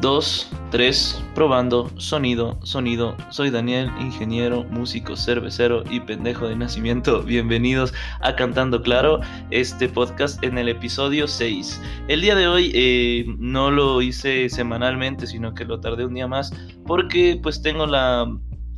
dos, 0.00 0.50
tres, 0.70 1.22
probando, 1.34 1.90
sonido, 1.96 2.58
sonido. 2.62 3.16
Soy 3.30 3.50
Daniel, 3.50 3.90
ingeniero, 4.00 4.64
músico, 4.64 5.16
cervecero 5.16 5.82
y 5.90 6.00
pendejo 6.00 6.48
de 6.48 6.56
nacimiento. 6.56 7.22
Bienvenidos 7.24 7.94
a 8.20 8.34
Cantando 8.36 8.82
Claro, 8.82 9.20
este 9.50 9.88
podcast 9.88 10.42
en 10.44 10.58
el 10.58 10.68
episodio 10.68 11.26
6. 11.26 11.80
El 12.08 12.20
día 12.20 12.34
de 12.34 12.46
hoy 12.46 12.70
eh, 12.74 13.24
no 13.38 13.70
lo 13.70 14.02
hice 14.02 14.48
semanalmente, 14.48 15.26
sino 15.26 15.54
que 15.54 15.64
lo 15.64 15.80
tardé 15.80 16.04
un 16.04 16.14
día 16.14 16.26
más 16.26 16.52
porque 16.86 17.38
pues 17.42 17.62
tengo 17.62 17.86
la, 17.86 18.30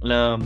la, 0.03 0.39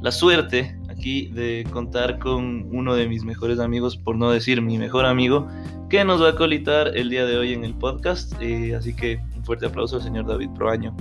la 0.00 0.12
suerte 0.12 0.78
aquí 0.88 1.26
de 1.28 1.66
contar 1.70 2.18
con 2.18 2.68
uno 2.72 2.94
de 2.94 3.08
mis 3.08 3.24
mejores 3.24 3.60
amigos, 3.60 3.96
por 3.96 4.16
no 4.16 4.30
decir 4.30 4.62
mi 4.62 4.78
mejor 4.78 5.04
amigo, 5.04 5.46
que 5.90 6.04
nos 6.04 6.22
va 6.22 6.30
a 6.30 6.36
colitar 6.36 6.96
el 6.96 7.10
día 7.10 7.26
de 7.26 7.36
hoy 7.36 7.52
en 7.52 7.64
el 7.64 7.74
podcast. 7.74 8.32
Eh, 8.40 8.74
así 8.74 8.94
que 8.94 9.20
fuerte 9.46 9.64
aplauso 9.66 9.96
al 9.96 10.02
señor 10.02 10.26
David 10.26 10.50
Proaño. 10.56 10.94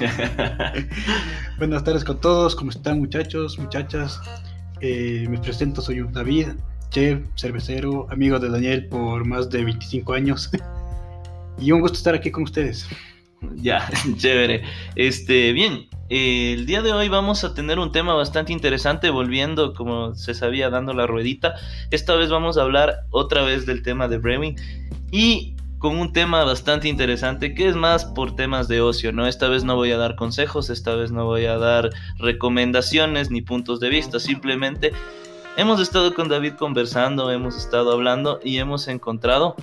Buenas 1.58 1.84
tardes 1.84 2.02
con 2.02 2.18
todos, 2.18 2.56
¿cómo 2.56 2.70
están 2.70 2.98
muchachos, 2.98 3.58
muchachas? 3.58 4.18
Eh, 4.80 5.26
me 5.28 5.38
presento, 5.38 5.82
soy 5.82 6.02
David, 6.10 6.48
chef, 6.88 7.20
cervecero, 7.36 8.06
amigo 8.10 8.38
de 8.38 8.48
Daniel 8.48 8.88
por 8.88 9.26
más 9.26 9.50
de 9.50 9.64
25 9.64 10.14
años. 10.14 10.50
y 11.60 11.70
un 11.72 11.82
gusto 11.82 11.98
estar 11.98 12.14
aquí 12.14 12.30
con 12.30 12.44
ustedes. 12.44 12.88
Ya, 13.56 13.86
chévere. 14.16 14.62
Este, 14.96 15.52
bien, 15.52 15.88
eh, 16.08 16.54
el 16.54 16.64
día 16.64 16.80
de 16.80 16.92
hoy 16.92 17.08
vamos 17.08 17.44
a 17.44 17.52
tener 17.52 17.78
un 17.78 17.92
tema 17.92 18.14
bastante 18.14 18.52
interesante, 18.52 19.10
volviendo, 19.10 19.74
como 19.74 20.14
se 20.14 20.32
sabía, 20.32 20.70
dando 20.70 20.94
la 20.94 21.06
ruedita. 21.06 21.54
Esta 21.90 22.14
vez 22.14 22.30
vamos 22.30 22.56
a 22.56 22.62
hablar 22.62 23.04
otra 23.10 23.42
vez 23.42 23.66
del 23.66 23.82
tema 23.82 24.08
de 24.08 24.16
Brewing 24.16 24.56
y 25.10 25.54
con 25.82 25.98
un 25.98 26.12
tema 26.12 26.44
bastante 26.44 26.86
interesante 26.86 27.54
que 27.54 27.66
es 27.66 27.74
más 27.74 28.04
por 28.04 28.36
temas 28.36 28.68
de 28.68 28.80
ocio, 28.80 29.12
¿no? 29.12 29.26
Esta 29.26 29.48
vez 29.48 29.64
no 29.64 29.74
voy 29.74 29.90
a 29.90 29.96
dar 29.96 30.14
consejos, 30.14 30.70
esta 30.70 30.94
vez 30.94 31.10
no 31.10 31.24
voy 31.24 31.46
a 31.46 31.58
dar 31.58 31.90
recomendaciones 32.18 33.32
ni 33.32 33.42
puntos 33.42 33.80
de 33.80 33.88
vista, 33.88 34.20
simplemente 34.20 34.92
hemos 35.56 35.80
estado 35.80 36.14
con 36.14 36.28
David 36.28 36.52
conversando, 36.52 37.32
hemos 37.32 37.56
estado 37.56 37.92
hablando 37.92 38.38
y 38.42 38.58
hemos 38.58 38.86
encontrado... 38.86 39.56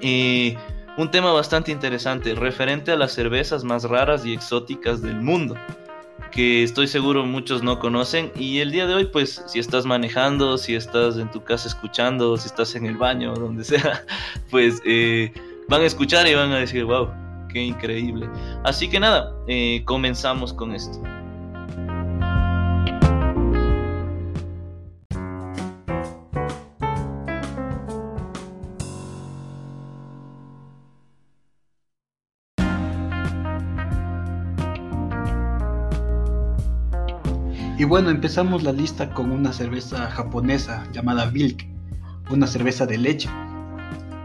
Eh, 0.00 0.56
un 0.98 1.10
tema 1.10 1.30
bastante 1.32 1.72
interesante 1.72 2.34
referente 2.34 2.90
a 2.90 2.96
las 2.96 3.12
cervezas 3.12 3.64
más 3.64 3.84
raras 3.84 4.24
y 4.24 4.32
exóticas 4.32 5.02
del 5.02 5.20
mundo 5.20 5.56
que 6.30 6.62
estoy 6.62 6.86
seguro 6.88 7.24
muchos 7.24 7.62
no 7.62 7.78
conocen 7.78 8.32
y 8.36 8.58
el 8.60 8.70
día 8.70 8.86
de 8.86 8.94
hoy 8.94 9.06
pues 9.06 9.42
si 9.46 9.58
estás 9.58 9.86
manejando, 9.86 10.58
si 10.58 10.74
estás 10.74 11.16
en 11.18 11.30
tu 11.30 11.42
casa 11.42 11.68
escuchando, 11.68 12.36
si 12.36 12.46
estás 12.46 12.74
en 12.74 12.86
el 12.86 12.96
baño, 12.96 13.34
donde 13.38 13.64
sea, 13.64 14.04
pues 14.50 14.80
eh, 14.84 15.32
van 15.68 15.82
a 15.82 15.86
escuchar 15.86 16.26
y 16.26 16.34
van 16.34 16.52
a 16.52 16.58
decir 16.58 16.84
wow, 16.84 17.08
qué 17.48 17.62
increíble. 17.62 18.28
Así 18.64 18.88
que 18.88 19.00
nada, 19.00 19.32
eh, 19.48 19.82
comenzamos 19.84 20.52
con 20.52 20.74
esto. 20.74 21.00
Bueno, 37.86 38.10
empezamos 38.10 38.62
la 38.62 38.72
lista 38.72 39.10
con 39.10 39.30
una 39.30 39.52
cerveza 39.52 40.10
japonesa 40.10 40.86
llamada 40.92 41.26
Bilk, 41.26 41.66
una 42.30 42.46
cerveza 42.46 42.86
de 42.86 42.98
leche. 42.98 43.28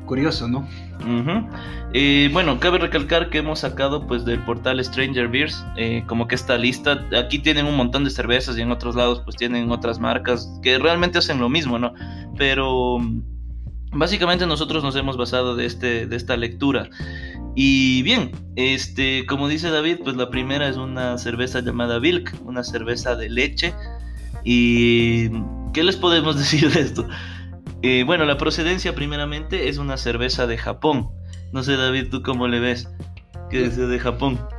Curioso, 0.05 0.47
¿no? 0.47 0.67
Eh, 1.93 2.29
bueno, 2.33 2.59
cabe 2.59 2.79
recalcar 2.79 3.29
que 3.29 3.37
hemos 3.37 3.59
sacado 3.59 4.07
pues 4.07 4.25
del 4.25 4.39
portal 4.39 4.83
Stranger 4.83 5.29
Beers 5.29 5.65
eh, 5.77 6.03
como 6.07 6.27
que 6.27 6.35
esta 6.35 6.57
lista. 6.57 7.05
Aquí 7.17 7.39
tienen 7.39 7.65
un 7.65 7.77
montón 7.77 8.03
de 8.03 8.09
cervezas 8.09 8.57
y 8.57 8.61
en 8.61 8.71
otros 8.71 8.95
lados 8.95 9.21
pues 9.23 9.37
tienen 9.37 9.71
otras 9.71 9.99
marcas 9.99 10.51
que 10.61 10.77
realmente 10.79 11.17
hacen 11.17 11.39
lo 11.39 11.47
mismo, 11.47 11.79
¿no? 11.79 11.93
Pero 12.37 12.99
mm, 12.99 13.21
básicamente 13.93 14.45
nosotros 14.45 14.83
nos 14.83 14.95
hemos 14.95 15.17
basado 15.17 15.55
de, 15.55 15.65
este, 15.65 16.07
de 16.07 16.15
esta 16.15 16.35
lectura. 16.35 16.89
Y 17.55 18.01
bien, 18.03 18.31
este, 18.55 19.25
como 19.25 19.47
dice 19.47 19.69
David, 19.69 19.99
pues 20.03 20.15
la 20.15 20.29
primera 20.29 20.67
es 20.67 20.77
una 20.77 21.17
cerveza 21.17 21.59
llamada 21.61 21.99
Bilk, 21.99 22.33
una 22.45 22.63
cerveza 22.63 23.15
de 23.15 23.29
leche. 23.29 23.73
¿Y 24.43 25.29
qué 25.73 25.83
les 25.83 25.97
podemos 25.97 26.37
decir 26.39 26.71
de 26.71 26.81
esto? 26.81 27.07
Eh, 27.81 28.03
bueno, 28.05 28.25
la 28.25 28.37
procedencia 28.37 28.93
primeramente 28.95 29.67
es 29.67 29.77
una 29.77 29.97
cerveza 29.97 30.47
de 30.47 30.57
Japón. 30.57 31.09
No 31.51 31.63
sé, 31.63 31.75
David, 31.75 32.09
¿tú 32.09 32.21
cómo 32.21 32.47
le 32.47 32.59
ves? 32.59 32.87
Que 33.49 33.65
es 33.65 33.77
de 33.77 33.99
Japón. 33.99 34.39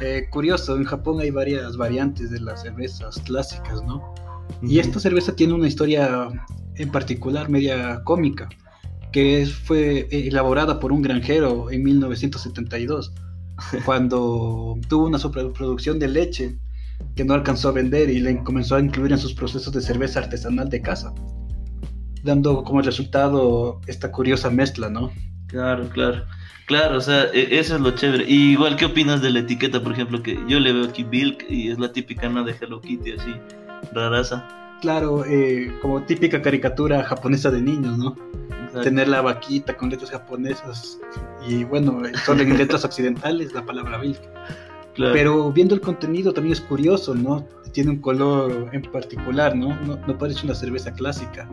Eh, 0.00 0.26
curioso, 0.28 0.76
en 0.76 0.84
Japón 0.84 1.20
hay 1.20 1.30
varias 1.30 1.76
variantes 1.76 2.30
de 2.30 2.40
las 2.40 2.62
cervezas 2.62 3.18
clásicas, 3.20 3.82
¿no? 3.84 4.12
Y 4.60 4.80
esta 4.80 4.98
cerveza 4.98 5.34
tiene 5.34 5.54
una 5.54 5.68
historia 5.68 6.28
en 6.74 6.90
particular 6.90 7.48
media 7.48 8.02
cómica, 8.04 8.48
que 9.14 9.46
fue 9.46 10.08
eh, 10.10 10.26
elaborada 10.26 10.80
por 10.80 10.90
un 10.90 11.00
granjero 11.00 11.70
en 11.70 11.84
1972, 11.84 13.12
cuando 13.84 14.76
tuvo 14.88 15.06
una 15.06 15.20
sobreproducción 15.20 16.00
de 16.00 16.08
leche 16.08 16.58
que 17.14 17.24
no 17.24 17.34
alcanzó 17.34 17.68
a 17.68 17.72
vender 17.72 18.10
y 18.10 18.18
le 18.18 18.42
comenzó 18.42 18.74
a 18.74 18.80
incluir 18.80 19.12
en 19.12 19.18
sus 19.18 19.32
procesos 19.32 19.72
de 19.72 19.82
cerveza 19.82 20.18
artesanal 20.18 20.68
de 20.68 20.82
casa, 20.82 21.14
dando 22.24 22.64
como 22.64 22.82
resultado 22.82 23.80
esta 23.86 24.10
curiosa 24.10 24.50
mezcla, 24.50 24.90
¿no? 24.90 25.12
Claro, 25.46 25.88
claro. 25.90 26.24
Claro, 26.66 26.96
o 26.96 27.00
sea, 27.00 27.26
e- 27.32 27.60
eso 27.60 27.76
es 27.76 27.80
lo 27.82 27.92
chévere. 27.92 28.24
Y 28.26 28.50
igual, 28.50 28.74
¿qué 28.74 28.86
opinas 28.86 29.22
de 29.22 29.30
la 29.30 29.40
etiqueta, 29.40 29.80
por 29.80 29.92
ejemplo? 29.92 30.24
Que 30.24 30.40
yo 30.48 30.58
le 30.58 30.72
veo 30.72 30.86
aquí 30.86 31.04
Bilk 31.04 31.48
y 31.48 31.70
es 31.70 31.78
la 31.78 31.92
típica, 31.92 32.28
¿no? 32.28 32.42
De 32.42 32.56
Hello 32.60 32.80
Kitty, 32.80 33.12
así, 33.12 33.32
raraza. 33.92 34.48
Claro, 34.80 35.24
eh, 35.24 35.72
como 35.80 36.02
típica 36.02 36.42
caricatura 36.42 37.04
japonesa 37.04 37.52
de 37.52 37.62
niños, 37.62 37.96
¿no? 37.96 38.16
Tener 38.82 39.08
la 39.08 39.22
vaquita 39.22 39.76
con 39.76 39.90
letras 39.90 40.10
japonesas 40.10 40.98
y 41.46 41.64
bueno, 41.64 42.02
solo 42.24 42.42
en 42.42 42.56
letras 42.56 42.84
occidentales 42.84 43.52
la 43.52 43.64
palabra 43.64 43.98
Bilk. 43.98 44.20
Claro. 44.94 45.12
Pero 45.12 45.52
viendo 45.52 45.74
el 45.74 45.80
contenido 45.80 46.32
también 46.32 46.52
es 46.52 46.60
curioso, 46.60 47.14
¿no? 47.14 47.46
tiene 47.74 47.90
un 47.90 47.98
color 47.98 48.70
en 48.72 48.82
particular, 48.82 49.54
¿no? 49.54 49.76
¿no? 49.84 50.18
parece 50.18 50.46
una 50.46 50.54
cerveza 50.54 50.92
clásica. 50.92 51.46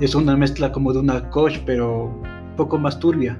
Es 0.00 0.14
una 0.14 0.36
mezcla 0.36 0.70
como 0.72 0.92
de 0.92 0.98
una 0.98 1.30
Koch, 1.30 1.58
pero 1.64 2.06
un 2.06 2.56
poco 2.56 2.76
más 2.76 2.98
turbia. 2.98 3.38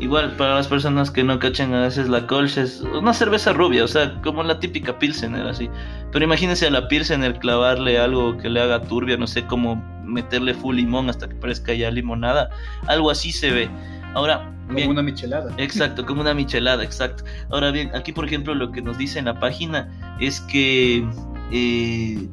Igual, 0.00 0.36
para 0.36 0.56
las 0.56 0.68
personas 0.68 1.10
que 1.10 1.24
no 1.24 1.38
cachen 1.38 1.72
a 1.72 1.82
veces 1.82 2.08
la 2.10 2.26
Kolsch 2.26 2.58
es 2.58 2.82
una 2.82 3.14
cerveza 3.14 3.54
rubia, 3.54 3.84
o 3.84 3.88
sea, 3.88 4.20
como 4.20 4.42
la 4.42 4.58
típica 4.58 4.98
Pilsener, 4.98 5.46
así. 5.46 5.70
Pero 6.12 6.26
imagínense 6.26 6.66
a 6.66 6.70
la 6.70 6.88
Pilsener 6.88 7.38
clavarle 7.38 7.98
algo 7.98 8.36
que 8.36 8.50
le 8.50 8.60
haga 8.60 8.82
turbia, 8.82 9.16
no 9.16 9.26
sé, 9.26 9.46
como 9.46 9.82
meterle 10.04 10.54
full 10.54 10.76
limón 10.76 11.10
hasta 11.10 11.28
que 11.28 11.34
parezca 11.34 11.74
ya 11.74 11.90
limonada. 11.90 12.50
Algo 12.86 13.10
así 13.10 13.32
se 13.32 13.50
ve. 13.50 13.70
Ahora, 14.14 14.50
como 14.68 14.90
una 14.90 15.02
michelada. 15.02 15.52
Exacto, 15.58 16.06
como 16.06 16.22
una 16.22 16.34
michelada, 16.34 16.82
exacto. 16.82 17.24
Ahora 17.50 17.70
bien, 17.70 17.90
aquí 17.94 18.12
por 18.12 18.24
ejemplo 18.24 18.54
lo 18.54 18.72
que 18.72 18.80
nos 18.80 18.96
dice 18.96 19.18
en 19.18 19.26
la 19.26 19.38
página 19.38 20.16
es 20.20 20.40
que 20.40 21.06
eh, 21.52 22.28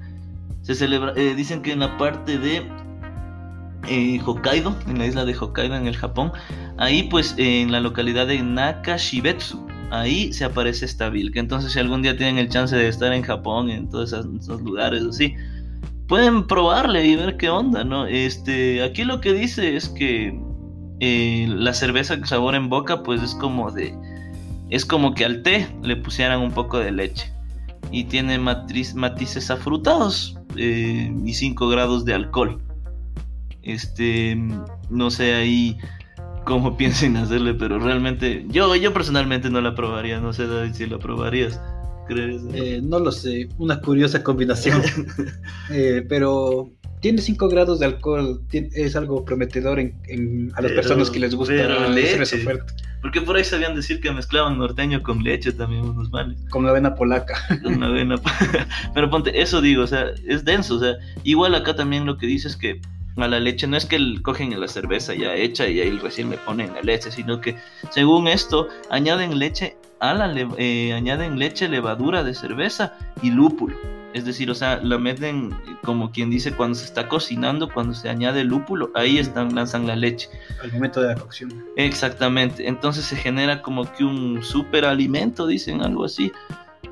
se 0.61 0.75
celebra, 0.75 1.13
eh, 1.15 1.33
dicen 1.35 1.61
que 1.61 1.73
en 1.73 1.79
la 1.79 1.97
parte 1.97 2.37
de 2.37 2.65
eh, 3.87 4.19
Hokkaido, 4.25 4.75
en 4.87 4.99
la 4.99 5.07
isla 5.07 5.25
de 5.25 5.35
Hokkaido 5.35 5.75
en 5.75 5.87
el 5.87 5.97
Japón, 5.97 6.31
ahí 6.77 7.03
pues 7.03 7.35
en 7.37 7.71
la 7.71 7.79
localidad 7.79 8.27
de 8.27 8.41
Nakashibetsu, 8.41 9.67
ahí 9.89 10.31
se 10.31 10.45
aparece 10.45 10.85
esta 10.85 11.09
vilca. 11.09 11.39
Entonces 11.39 11.73
si 11.73 11.79
algún 11.79 12.01
día 12.01 12.15
tienen 12.15 12.37
el 12.37 12.49
chance 12.49 12.75
de 12.75 12.87
estar 12.87 13.11
en 13.11 13.23
Japón, 13.23 13.69
en 13.69 13.89
todos 13.89 14.13
esos, 14.13 14.61
lugares 14.61 15.03
así, 15.03 15.35
pueden 16.11 16.45
probarle 16.45 17.05
y 17.05 17.15
ver 17.15 17.37
qué 17.37 17.49
onda, 17.49 17.85
¿no? 17.85 18.05
Este, 18.05 18.83
aquí 18.83 19.05
lo 19.05 19.21
que 19.21 19.31
dice 19.31 19.77
es 19.77 19.87
que 19.87 20.37
eh, 20.99 21.45
la 21.47 21.73
cerveza 21.73 22.19
que 22.19 22.27
sabor 22.27 22.53
en 22.53 22.67
boca 22.67 23.01
pues 23.01 23.23
es 23.23 23.33
como 23.33 23.71
de 23.71 23.95
es 24.69 24.85
como 24.85 25.13
que 25.13 25.23
al 25.23 25.41
té 25.41 25.73
le 25.81 25.95
pusieran 25.95 26.41
un 26.41 26.51
poco 26.51 26.79
de 26.79 26.91
leche. 26.91 27.31
Y 27.91 28.03
tiene 28.03 28.37
matices 28.39 29.49
afrutados 29.49 30.37
eh, 30.57 31.09
y 31.25 31.33
5 31.33 31.69
grados 31.69 32.03
de 32.03 32.13
alcohol. 32.13 32.61
Este 33.63 34.35
no 34.89 35.11
sé 35.11 35.33
ahí 35.33 35.77
cómo 36.43 36.75
piensen 36.77 37.15
hacerle 37.15 37.53
pero 37.53 37.79
realmente 37.79 38.45
yo 38.49 38.75
yo 38.75 38.91
personalmente 38.91 39.49
no 39.49 39.61
la 39.61 39.75
probaría 39.75 40.19
no 40.19 40.33
sé 40.33 40.45
David 40.45 40.73
si 40.73 40.87
la 40.87 40.97
probarías 40.99 41.57
¿crees? 42.13 42.41
Eh, 42.53 42.81
no 42.83 42.99
lo 42.99 43.11
sé 43.11 43.49
una 43.57 43.79
curiosa 43.79 44.23
combinación 44.23 44.81
pero 46.09 46.71
tiene 47.01 47.19
5 47.19 47.49
grados 47.49 47.79
de 47.79 47.87
alcohol, 47.87 48.41
es 48.51 48.95
algo 48.95 49.25
prometedor 49.25 49.79
en, 49.79 50.51
a 50.55 50.61
las 50.61 50.71
personas 50.71 51.09
que 51.09 51.19
les 51.19 51.33
gusta 51.33 51.53
la 51.53 51.89
leche. 51.89 52.45
Porque 53.01 53.21
por 53.21 53.35
ahí 53.35 53.43
sabían 53.43 53.75
decir 53.75 53.99
que 53.99 54.11
mezclaban 54.11 54.59
norteño 54.59 55.01
con 55.01 55.23
leche 55.23 55.51
también 55.51 55.81
unos 55.81 56.11
males. 56.11 56.39
Con 56.51 56.67
avena 56.67 56.93
polaca. 56.93 57.33
Con 57.63 57.83
avena. 57.83 58.21
Pero 58.93 59.09
ponte, 59.09 59.41
eso 59.41 59.59
digo, 59.59 59.81
o 59.81 59.87
sea, 59.87 60.11
es 60.27 60.45
denso, 60.45 60.75
o 60.75 60.79
sea, 60.79 60.93
igual 61.23 61.55
acá 61.55 61.75
también 61.75 62.05
lo 62.05 62.17
que 62.17 62.27
dice 62.27 62.47
es 62.47 62.55
que 62.55 62.79
a 63.17 63.27
la 63.27 63.39
leche 63.39 63.67
no 63.67 63.77
es 63.77 63.85
que 63.85 63.97
cogen 64.21 64.59
la 64.59 64.67
cerveza 64.67 65.13
ya 65.13 65.35
hecha 65.35 65.67
y 65.67 65.79
ahí 65.79 65.97
recién 65.97 66.29
le 66.29 66.37
ponen 66.37 66.73
la 66.73 66.81
leche, 66.81 67.11
sino 67.11 67.41
que 67.41 67.55
según 67.89 68.27
esto 68.27 68.67
añaden 68.89 69.37
leche 69.37 69.77
a 69.99 70.13
la 70.13 70.33
eh, 70.57 70.93
añaden 70.93 71.37
leche, 71.37 71.69
levadura 71.69 72.23
de 72.23 72.33
cerveza 72.33 72.93
y 73.21 73.29
lúpulo. 73.29 73.77
Es 74.13 74.25
decir, 74.25 74.51
o 74.51 74.55
sea, 74.55 74.77
la 74.83 74.97
meten 74.97 75.55
como 75.83 76.11
quien 76.11 76.29
dice 76.29 76.51
cuando 76.53 76.75
se 76.75 76.85
está 76.85 77.07
cocinando, 77.07 77.71
cuando 77.71 77.93
se 77.93 78.09
añade 78.09 78.43
lúpulo, 78.43 78.91
ahí 78.93 79.19
están, 79.19 79.55
lanzan 79.55 79.87
la 79.87 79.95
leche. 79.95 80.29
Al 80.61 80.71
momento 80.73 81.01
de 81.01 81.09
la 81.09 81.15
cocción. 81.15 81.65
Exactamente. 81.77 82.67
Entonces 82.67 83.05
se 83.05 83.15
genera 83.15 83.61
como 83.61 83.89
que 83.93 84.03
un 84.03 84.43
super 84.43 84.85
alimento, 84.85 85.47
dicen 85.47 85.81
algo 85.81 86.05
así. 86.05 86.31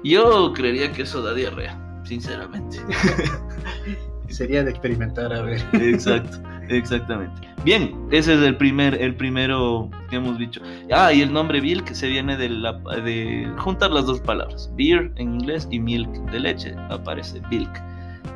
Yo 0.03 0.53
creería 0.53 0.93
que 0.93 1.01
eso 1.01 1.21
da 1.21 1.33
diarrea, 1.33 1.77
sinceramente. 2.05 2.79
Sería 4.29 4.63
de 4.63 4.71
experimentar, 4.71 5.33
a 5.33 5.41
ver. 5.41 5.61
Exacto, 5.73 6.37
exactamente. 6.69 7.41
Bien, 7.63 7.93
ese 8.11 8.35
es 8.35 8.41
el 8.41 8.55
primer, 8.55 9.01
el 9.01 9.15
primero 9.15 9.89
que 10.09 10.15
hemos 10.15 10.37
dicho. 10.37 10.61
Ah, 10.91 11.11
y 11.11 11.21
el 11.21 11.33
nombre 11.33 11.59
Bilk 11.59 11.91
se 11.93 12.07
viene 12.07 12.37
de, 12.37 12.49
la, 12.49 12.73
de 13.03 13.51
juntar 13.57 13.91
las 13.91 14.05
dos 14.05 14.21
palabras. 14.21 14.71
Beer 14.77 15.11
en 15.17 15.35
inglés 15.35 15.67
y 15.69 15.79
milk 15.79 16.09
de 16.31 16.39
leche. 16.39 16.75
Aparece 16.89 17.41
Bilk. 17.49 17.88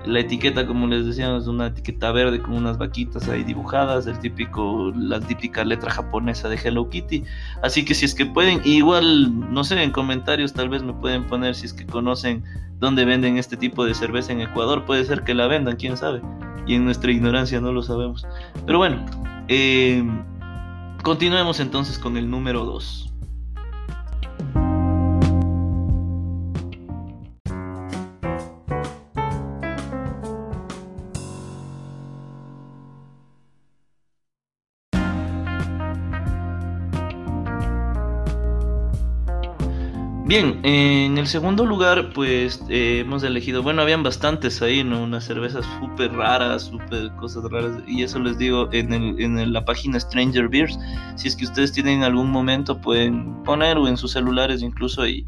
La 0.05 0.19
etiqueta, 0.19 0.67
como 0.67 0.87
les 0.87 1.05
decíamos, 1.05 1.43
es 1.43 1.47
una 1.47 1.67
etiqueta 1.67 2.11
verde 2.11 2.41
con 2.41 2.55
unas 2.55 2.77
vaquitas 2.77 3.29
ahí 3.29 3.43
dibujadas, 3.43 4.05
el 4.05 4.19
típico, 4.19 4.91
la 4.95 5.19
típica 5.21 5.63
letra 5.63 5.91
japonesa 5.91 6.49
de 6.49 6.59
Hello 6.61 6.89
Kitty. 6.89 7.23
Así 7.61 7.85
que 7.85 7.93
si 7.93 8.05
es 8.05 8.13
que 8.13 8.25
pueden, 8.25 8.61
igual, 8.65 9.53
no 9.53 9.63
sé, 9.63 9.81
en 9.81 9.91
comentarios 9.91 10.51
tal 10.53 10.67
vez 10.67 10.83
me 10.83 10.93
pueden 10.93 11.25
poner 11.25 11.55
si 11.55 11.67
es 11.67 11.73
que 11.73 11.85
conocen 11.85 12.43
dónde 12.79 13.05
venden 13.05 13.37
este 13.37 13.55
tipo 13.55 13.85
de 13.85 13.93
cerveza 13.93 14.33
en 14.33 14.41
Ecuador. 14.41 14.85
Puede 14.85 15.05
ser 15.05 15.23
que 15.23 15.33
la 15.33 15.47
vendan, 15.47 15.77
quién 15.77 15.95
sabe. 15.95 16.21
Y 16.67 16.75
en 16.75 16.83
nuestra 16.83 17.11
ignorancia 17.11 17.61
no 17.61 17.71
lo 17.71 17.81
sabemos. 17.81 18.27
Pero 18.65 18.77
bueno, 18.79 19.05
eh, 19.47 20.03
continuemos 21.01 21.61
entonces 21.61 21.97
con 21.97 22.17
el 22.17 22.29
número 22.29 22.65
2. 22.65 23.12
Bien, 40.33 40.59
en 40.63 41.19
el 41.19 41.27
segundo 41.27 41.63
lugar, 41.63 42.09
pues 42.11 42.59
eh, 42.67 43.01
hemos 43.01 43.21
elegido, 43.21 43.61
bueno, 43.61 43.83
habían 43.83 44.01
bastantes 44.01 44.63
ahí, 44.63 44.83
¿no? 44.83 45.03
Unas 45.03 45.25
cervezas 45.25 45.63
súper 45.79 46.11
raras, 46.11 46.63
súper 46.63 47.11
cosas 47.17 47.43
raras, 47.51 47.77
y 47.85 48.01
eso 48.01 48.17
les 48.17 48.39
digo 48.39 48.67
en, 48.71 48.93
el, 48.93 49.21
en 49.21 49.53
la 49.53 49.63
página 49.63 49.99
Stranger 49.99 50.49
Beers. 50.49 50.75
Si 51.17 51.27
es 51.27 51.35
que 51.35 51.45
ustedes 51.45 51.71
tienen 51.71 52.01
algún 52.01 52.31
momento, 52.31 52.81
pueden 52.81 53.43
poner 53.43 53.77
o 53.77 53.87
en 53.87 53.95
sus 53.95 54.13
celulares 54.13 54.63
incluso 54.63 55.05
y, 55.05 55.23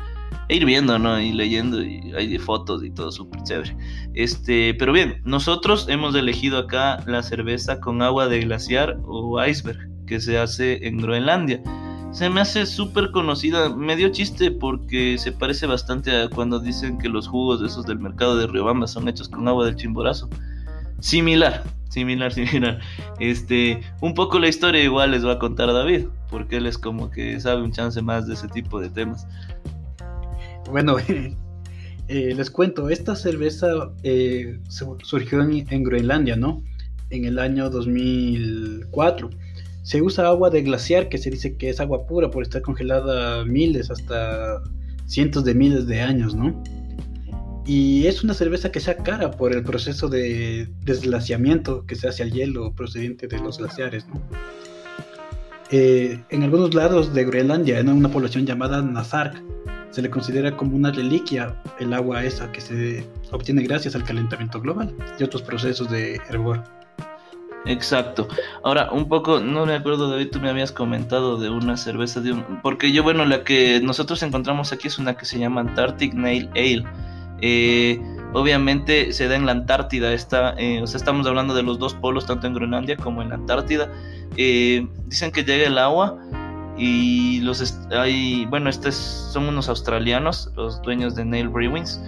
e 0.50 0.56
ir 0.56 0.66
viendo, 0.66 0.98
¿no? 0.98 1.22
Y 1.22 1.34
leyendo, 1.34 1.84
y 1.84 2.12
hay 2.18 2.40
fotos 2.40 2.84
y 2.84 2.90
todo 2.90 3.12
súper 3.12 3.44
chévere. 3.44 3.78
Este, 4.16 4.74
pero 4.74 4.92
bien, 4.92 5.22
nosotros 5.24 5.86
hemos 5.88 6.16
elegido 6.16 6.58
acá 6.58 6.98
la 7.06 7.22
cerveza 7.22 7.80
con 7.80 8.02
agua 8.02 8.28
de 8.28 8.40
glaciar 8.40 8.98
o 9.06 9.40
iceberg 9.46 9.88
que 10.08 10.20
se 10.20 10.40
hace 10.40 10.88
en 10.88 10.98
Groenlandia 10.98 11.62
se 12.16 12.30
me 12.30 12.40
hace 12.40 12.66
súper 12.66 13.12
conocida. 13.12 13.76
Me 13.76 13.98
dio 13.98 14.08
chiste 14.08 14.50
porque 14.50 15.18
se 15.18 15.34
parece 15.34 15.68
bastante 15.68 16.16
a 16.16 16.30
cuando 16.30 16.60
dicen 16.60 16.98
que 16.98 17.10
los 17.10 17.28
jugos 17.28 17.60
de 17.60 17.68
esos 17.68 17.86
del 17.86 18.00
mercado 18.00 18.38
de 18.38 18.48
Riobamba 18.48 18.88
son 18.88 19.10
hechos 19.10 19.28
con 19.28 19.46
agua 19.50 19.66
del 19.66 19.76
chimborazo. 19.76 20.30
Similar, 21.02 21.66
similar, 21.90 22.32
similar. 22.34 22.80
Este, 23.20 23.82
un 24.00 24.14
poco 24.14 24.40
la 24.40 24.48
historia 24.48 24.82
igual 24.82 25.12
les 25.12 25.26
va 25.26 25.34
a 25.34 25.40
contar 25.40 25.74
David, 25.74 26.06
porque 26.30 26.56
él 26.56 26.68
es 26.68 26.78
como 26.78 27.12
que 27.12 27.38
sabe 27.42 27.62
un 27.62 27.74
chance 27.74 28.02
más 28.02 28.28
de 28.28 28.36
ese 28.36 28.48
tipo 28.48 28.80
de 28.80 28.90
temas. 28.90 29.28
Bueno, 30.72 30.96
eh, 32.08 32.34
les 32.34 32.50
cuento, 32.50 32.90
esta 32.90 33.18
cerveza 33.18 33.92
eh, 34.04 34.58
surgió 34.70 35.42
en, 35.42 35.68
en 35.70 35.84
Groenlandia, 35.84 36.38
¿no? 36.38 36.64
En 37.10 37.26
el 37.26 37.40
año 37.40 37.70
2004 37.70 39.30
se 39.86 40.02
usa 40.02 40.28
agua 40.28 40.50
de 40.50 40.64
glaciar, 40.64 41.10
que 41.10 41.20
se 41.20 41.30
dice 41.30 41.58
que 41.58 41.70
es 41.70 41.80
agua 41.80 42.08
pura 42.08 42.32
por 42.32 42.42
estar 42.42 42.64
congelada 42.64 43.46
miles, 43.46 43.92
hasta 43.92 44.64
cientos 45.06 45.46
de 45.46 45.54
miles 45.54 45.86
de 45.86 46.02
años, 46.02 46.34
¿no? 46.34 46.64
Y 47.68 48.08
es 48.08 48.24
una 48.24 48.34
cerveza 48.34 48.72
que 48.72 48.80
sea 48.80 48.98
cara 48.98 49.30
por 49.30 49.54
el 49.54 49.64
proceso 49.64 50.10
de 50.10 50.68
desglaciamiento 50.82 51.86
que 51.86 51.94
se 51.94 52.08
hace 52.08 52.24
al 52.24 52.32
hielo 52.32 52.74
procedente 52.74 53.28
de 53.28 53.38
los 53.38 53.60
glaciares. 53.60 54.08
Eh, 55.70 56.20
en 56.32 56.42
algunos 56.42 56.74
lados 56.74 57.14
de 57.14 57.24
Groenlandia, 57.24 57.80
en 57.80 57.90
una 57.90 58.10
población 58.10 58.48
llamada 58.48 58.82
Nazark, 58.82 59.40
se 59.92 60.02
le 60.02 60.10
considera 60.10 60.58
como 60.58 60.76
una 60.76 60.92
reliquia 60.92 61.62
el 61.80 61.94
agua 61.94 62.24
esa 62.24 62.52
que 62.52 62.60
se 62.60 63.06
obtiene 63.32 63.62
gracias 63.62 63.94
al 63.94 64.04
calentamiento 64.04 64.60
global 64.60 64.96
y 65.20 65.24
otros 65.24 65.44
procesos 65.44 65.92
de 65.92 66.20
hervor. 66.28 66.64
Exacto. 67.66 68.28
Ahora, 68.64 68.92
un 68.92 69.08
poco, 69.08 69.40
no 69.40 69.66
me 69.66 69.74
acuerdo, 69.74 70.10
David, 70.10 70.30
tú 70.32 70.40
me 70.40 70.50
habías 70.50 70.72
comentado 70.72 71.38
de 71.38 71.50
una 71.50 71.78
cerveza 71.78 72.22
de 72.22 72.34
un... 72.34 72.62
Porque 72.62 72.92
yo, 72.92 73.04
bueno, 73.04 73.26
la 73.26 73.44
que 73.44 73.82
nosotros 73.82 74.22
encontramos 74.24 74.72
aquí 74.72 74.88
es 74.88 75.00
una 75.00 75.16
que 75.16 75.26
se 75.26 75.40
llama 75.40 75.62
Antarctic 75.62 76.14
Nail 76.14 76.50
Ale. 76.56 76.86
Eh, 77.42 78.00
obviamente 78.34 79.12
se 79.14 79.28
da 79.28 79.36
en 79.36 79.46
la 79.46 79.54
Antártida, 79.54 80.14
está, 80.14 80.54
eh, 80.58 80.82
o 80.82 80.88
sea, 80.88 80.98
estamos 80.98 81.26
hablando 81.26 81.54
de 81.54 81.64
los 81.64 81.80
dos 81.80 81.94
polos, 81.96 82.26
tanto 82.26 82.48
en 82.48 82.54
Groenlandia 82.54 82.98
como 82.98 83.22
en 83.22 83.30
la 83.30 83.36
Antártida. 83.36 83.92
Eh, 84.38 84.88
dicen 85.08 85.32
que 85.32 85.44
llega 85.44 85.68
el 85.68 85.78
agua 85.78 86.18
y 86.78 87.40
los 87.42 87.80
hay, 87.92 88.46
bueno, 88.48 88.70
estos 88.70 88.96
son 88.96 89.48
unos 89.48 89.70
australianos, 89.70 90.52
los 90.56 90.82
dueños 90.82 91.16
de 91.16 91.26
Nail 91.26 91.50
Brewings, 91.50 92.02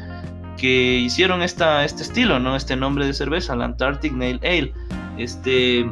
que 0.57 0.97
hicieron 0.99 1.41
esta, 1.41 1.85
este 1.85 2.03
estilo, 2.03 2.39
¿no? 2.39 2.55
Este 2.55 2.75
nombre 2.75 3.05
de 3.05 3.13
cerveza, 3.13 3.55
la 3.55 3.65
Antarctic 3.65 4.13
Nail 4.13 4.39
Ale. 4.43 4.73
Este 5.17 5.85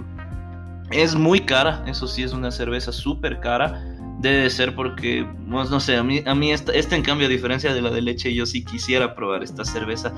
es 0.91 1.15
muy 1.15 1.39
cara, 1.41 1.83
eso 1.87 2.07
sí 2.07 2.23
es 2.23 2.33
una 2.33 2.51
cerveza 2.51 2.91
súper 2.91 3.39
cara. 3.39 3.81
debe 4.19 4.49
ser 4.49 4.75
porque, 4.75 5.27
pues, 5.49 5.69
no 5.69 5.79
sé, 5.79 5.97
a 5.97 6.03
mí, 6.03 6.23
a 6.25 6.33
mí 6.33 6.51
esta, 6.51 6.95
en 6.95 7.03
cambio, 7.03 7.27
a 7.27 7.29
diferencia 7.29 7.73
de 7.73 7.81
la 7.81 7.89
de 7.89 8.01
leche, 8.01 8.33
yo 8.33 8.45
sí 8.45 8.63
quisiera 8.63 9.15
probar 9.15 9.43
esta 9.43 9.65
cerveza. 9.65 10.13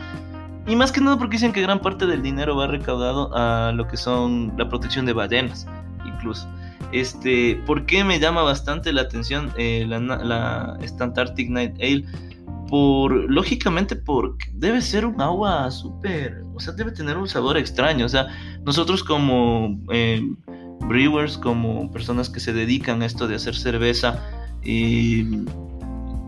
Y 0.67 0.75
más 0.75 0.91
que 0.91 1.01
nada 1.01 1.17
porque 1.17 1.37
dicen 1.37 1.53
que 1.53 1.61
gran 1.61 1.79
parte 1.79 2.05
del 2.05 2.21
dinero 2.21 2.55
va 2.55 2.67
recaudado 2.67 3.35
a 3.35 3.71
lo 3.71 3.87
que 3.87 3.97
son 3.97 4.53
la 4.57 4.67
protección 4.67 5.05
de 5.05 5.13
ballenas, 5.13 5.65
incluso. 6.05 6.47
Este, 6.91 7.61
¿Por 7.65 7.85
qué 7.85 8.03
me 8.03 8.19
llama 8.19 8.43
bastante 8.43 8.93
la 8.93 9.01
atención 9.01 9.51
eh, 9.57 9.85
la, 9.87 9.99
la 9.99 10.77
Antarctic 10.99 11.49
Night 11.49 11.75
Ale? 11.81 12.05
Por, 12.69 13.31
lógicamente, 13.31 13.95
porque 13.95 14.49
debe 14.53 14.81
ser 14.81 15.05
un 15.05 15.21
agua 15.21 15.71
súper, 15.71 16.43
o 16.53 16.59
sea, 16.59 16.73
debe 16.73 16.91
tener 16.91 17.17
un 17.17 17.27
sabor 17.27 17.57
extraño. 17.57 18.05
O 18.05 18.09
sea, 18.09 18.27
nosotros 18.65 19.03
como 19.03 19.79
eh, 19.91 20.21
brewers, 20.81 21.37
como 21.37 21.91
personas 21.91 22.29
que 22.29 22.39
se 22.39 22.53
dedican 22.53 23.01
a 23.01 23.05
esto 23.05 23.27
de 23.27 23.35
hacer 23.35 23.55
cerveza, 23.55 24.21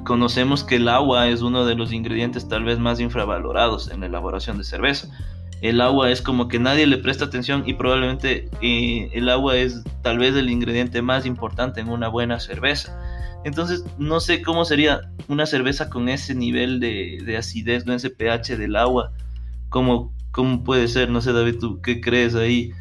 conocemos 0.05 0.63
que 0.63 0.77
el 0.77 0.87
agua 0.87 1.27
es 1.27 1.41
uno 1.41 1.65
de 1.65 1.75
los 1.75 1.91
ingredientes 1.91 2.47
tal 2.47 2.63
vez 2.63 2.79
más 2.79 2.99
infravalorados 2.99 3.91
en 3.91 4.01
la 4.01 4.07
elaboración 4.07 4.57
de 4.57 4.63
cerveza. 4.63 5.09
El 5.61 5.81
agua 5.81 6.09
es 6.09 6.21
como 6.21 6.47
que 6.47 6.57
nadie 6.57 6.87
le 6.87 6.97
presta 6.97 7.25
atención 7.25 7.63
y 7.65 7.73
probablemente 7.73 8.49
eh, 8.61 9.09
el 9.13 9.27
agua 9.29 9.57
es 9.57 9.83
tal 10.01 10.17
vez 10.17 10.35
el 10.35 10.49
ingrediente 10.49 11.01
más 11.01 11.25
importante 11.25 11.81
en 11.81 11.89
una 11.89 12.07
buena 12.07 12.39
cerveza. 12.39 12.98
Entonces, 13.45 13.83
no 13.97 14.19
sé 14.19 14.41
cómo 14.41 14.65
sería 14.65 15.01
una 15.27 15.45
cerveza 15.45 15.89
con 15.89 16.09
ese 16.09 16.35
nivel 16.35 16.79
de, 16.79 17.35
acidez, 17.37 17.85
no 17.85 17.93
ese 17.93 18.09
pH 18.09 18.57
del 18.57 18.75
agua. 18.75 19.13
¿Cómo, 19.69 20.13
¿Cómo 20.31 20.63
puede 20.63 20.87
ser? 20.87 21.09
No 21.09 21.21
sé, 21.21 21.33
David, 21.33 21.55
¿tú 21.59 21.81
qué 21.81 22.01
crees 22.01 22.35
ahí? 22.35 22.71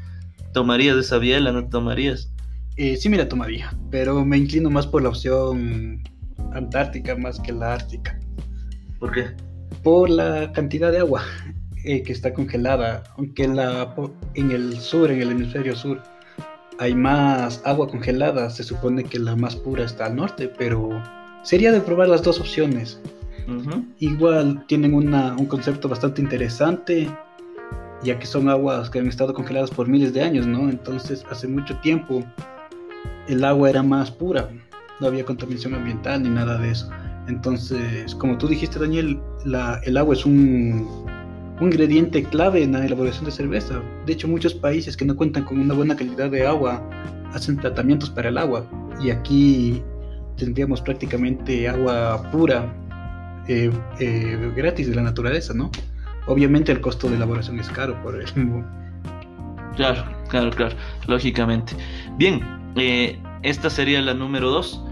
¿Tomarías 0.52 0.96
esa 0.96 1.18
biela? 1.18 1.52
¿No 1.52 1.68
tomarías? 1.68 2.32
Eh, 2.76 2.96
sí, 2.96 3.08
mira, 3.08 3.28
tomaría, 3.28 3.74
pero 3.90 4.24
me 4.24 4.38
inclino 4.38 4.70
más 4.70 4.86
por 4.86 5.02
la 5.02 5.08
opción 5.08 6.02
antártica 6.52 7.16
más 7.16 7.40
que 7.40 7.52
la 7.52 7.74
ártica. 7.74 8.18
¿Por 8.98 9.12
qué? 9.12 9.26
Por 9.82 10.10
la 10.10 10.52
cantidad 10.52 10.92
de 10.92 10.98
agua 10.98 11.22
eh, 11.84 12.02
que 12.02 12.12
está 12.12 12.32
congelada, 12.32 13.04
aunque 13.16 13.48
la, 13.48 13.94
en 14.34 14.50
el 14.50 14.78
sur, 14.78 15.10
en 15.10 15.22
el 15.22 15.30
hemisferio 15.30 15.76
sur, 15.76 16.02
hay 16.78 16.94
más 16.94 17.60
agua 17.64 17.88
congelada, 17.88 18.50
se 18.50 18.62
supone 18.62 19.04
que 19.04 19.18
la 19.18 19.36
más 19.36 19.56
pura 19.56 19.84
está 19.84 20.06
al 20.06 20.16
norte, 20.16 20.52
pero 20.56 20.88
sería 21.42 21.72
de 21.72 21.80
probar 21.80 22.08
las 22.08 22.22
dos 22.22 22.40
opciones. 22.40 23.00
Igual 23.98 24.64
tienen 24.66 24.94
un 24.94 25.46
concepto 25.46 25.88
bastante 25.88 26.20
interesante, 26.20 27.08
ya 28.02 28.18
que 28.18 28.26
son 28.26 28.48
aguas 28.48 28.90
que 28.90 28.98
han 28.98 29.08
estado 29.08 29.34
congeladas 29.34 29.70
por 29.70 29.88
miles 29.88 30.12
de 30.12 30.22
años, 30.22 30.46
¿no? 30.46 30.68
Entonces, 30.68 31.24
hace 31.30 31.48
mucho 31.48 31.76
tiempo 31.78 32.22
el 33.26 33.44
agua 33.44 33.70
era 33.70 33.82
más 33.82 34.10
pura, 34.10 34.48
no 35.00 35.06
había 35.06 35.24
contaminación 35.24 35.74
ambiental 35.74 36.22
ni 36.22 36.28
nada 36.28 36.58
de 36.58 36.70
eso. 36.70 36.90
Entonces, 37.26 38.14
como 38.14 38.38
tú 38.38 38.48
dijiste, 38.48 38.78
Daniel, 38.78 39.20
el 39.82 39.96
agua 39.96 40.14
es 40.14 40.24
un 40.24 41.06
un 41.60 41.68
ingrediente 41.68 42.22
clave 42.22 42.62
en 42.62 42.72
la 42.72 42.84
elaboración 42.84 43.24
de 43.24 43.32
cerveza. 43.32 43.82
De 44.06 44.12
hecho, 44.12 44.28
muchos 44.28 44.54
países 44.54 44.96
que 44.96 45.04
no 45.04 45.16
cuentan 45.16 45.44
con 45.44 45.58
una 45.58 45.74
buena 45.74 45.96
calidad 45.96 46.30
de 46.30 46.46
agua 46.46 46.82
hacen 47.34 47.56
tratamientos 47.56 48.10
para 48.10 48.28
el 48.28 48.38
agua. 48.38 48.64
Y 49.00 49.10
aquí 49.10 49.82
tendríamos 50.36 50.80
prácticamente 50.80 51.68
agua 51.68 52.30
pura, 52.30 52.72
eh, 53.48 53.70
eh, 53.98 54.52
gratis 54.56 54.88
de 54.88 54.94
la 54.94 55.02
naturaleza, 55.02 55.52
¿no? 55.54 55.70
Obviamente 56.26 56.70
el 56.70 56.80
costo 56.80 57.08
de 57.08 57.16
elaboración 57.16 57.58
es 57.58 57.68
caro 57.70 58.00
por 58.02 58.20
eso. 58.20 58.34
Claro, 59.76 60.04
claro, 60.28 60.50
claro, 60.50 60.74
lógicamente. 61.06 61.72
Bien, 62.16 62.40
eh, 62.74 63.16
esta 63.44 63.70
sería 63.70 64.02
la 64.02 64.12
número 64.12 64.50
dos. 64.50 64.82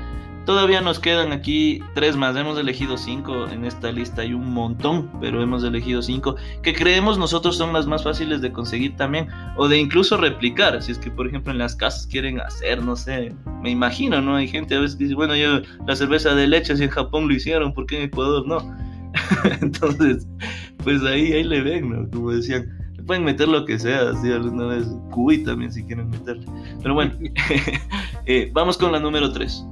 Todavía 0.47 0.81
nos 0.81 1.01
quedan 1.01 1.33
aquí 1.33 1.81
tres 1.95 2.17
más. 2.17 2.37
Hemos 2.37 2.57
elegido 2.57 2.97
cinco 2.97 3.49
en 3.49 3.65
esta 3.65 3.91
lista. 3.91 4.23
Hay 4.23 4.33
un 4.33 4.55
montón, 4.55 5.11
pero 5.21 5.43
hemos 5.43 5.65
elegido 5.65 6.03
cinco 6.03 6.37
que 6.63 6.73
creemos 6.73 7.19
nosotros 7.19 7.57
son 7.57 7.73
las 7.73 7.89
más 7.89 8.05
fáciles 8.05 8.41
de 8.41 8.53
conseguir 8.53 8.97
también 8.97 9.27
o 9.57 9.67
de 9.67 9.77
incluso 9.77 10.17
replicar. 10.17 10.81
Si 10.81 10.93
es 10.93 10.99
que, 10.99 11.11
por 11.11 11.27
ejemplo, 11.27 11.51
en 11.51 11.59
las 11.59 11.75
casas 11.75 12.07
quieren 12.07 12.41
hacer, 12.41 12.81
no 12.81 12.95
sé, 12.95 13.35
me 13.61 13.71
imagino, 13.71 14.23
¿no? 14.23 14.37
Hay 14.37 14.47
gente 14.47 14.77
a 14.77 14.81
veces 14.81 14.97
que 14.97 15.05
dice, 15.05 15.17
bueno, 15.17 15.35
yo 15.35 15.63
la 15.85 15.97
cerveza 15.97 16.33
de 16.37 16.47
leche, 16.47 16.77
si 16.77 16.85
en 16.85 16.91
Japón 16.91 17.27
lo 17.27 17.35
hicieron, 17.35 17.75
¿por 17.75 17.87
qué 17.87 17.97
en 17.99 18.03
Ecuador 18.05 18.47
no? 18.47 18.59
Entonces, 19.61 20.29
pues 20.85 21.03
ahí, 21.03 21.33
ahí 21.33 21.43
le 21.43 21.61
ven, 21.61 21.91
¿no? 21.91 22.09
Como 22.09 22.31
decían 22.31 22.69
pueden 23.05 23.25
meter 23.25 23.49
lo 23.49 23.65
que 23.65 23.79
sea, 23.79 24.11
así 24.11 24.33
alguna 24.33 24.67
vez 24.67 24.85
cuy 25.13 25.39
también 25.45 25.73
si 25.73 25.85
quieren 25.85 26.11
meterle. 26.11 26.45
Pero 26.83 26.95
bueno, 26.95 27.13
eh, 28.27 28.51
vamos 28.53 28.77
con 28.77 28.93
la 28.93 28.99
número 29.01 29.33
3. 29.33 29.65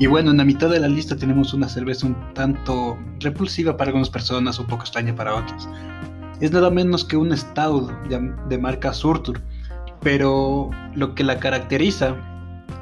Y 0.00 0.06
bueno, 0.06 0.30
en 0.30 0.36
la 0.36 0.44
mitad 0.44 0.70
de 0.70 0.78
la 0.78 0.88
lista 0.88 1.16
tenemos 1.16 1.52
una 1.54 1.68
cerveza 1.68 2.06
un 2.06 2.16
tanto 2.34 2.96
repulsiva 3.18 3.76
para 3.76 3.88
algunas 3.88 4.10
personas, 4.10 4.58
un 4.60 4.66
poco 4.66 4.82
extraña 4.82 5.14
para 5.14 5.34
otras. 5.34 5.68
Es 6.40 6.52
nada 6.52 6.70
menos 6.70 7.04
que 7.04 7.16
un 7.16 7.36
stout 7.36 7.90
de, 8.08 8.58
marca 8.58 8.92
Surtur, 8.92 9.40
pero 10.00 10.70
lo 10.94 11.16
que 11.16 11.24
la 11.24 11.40
caracteriza 11.40 12.16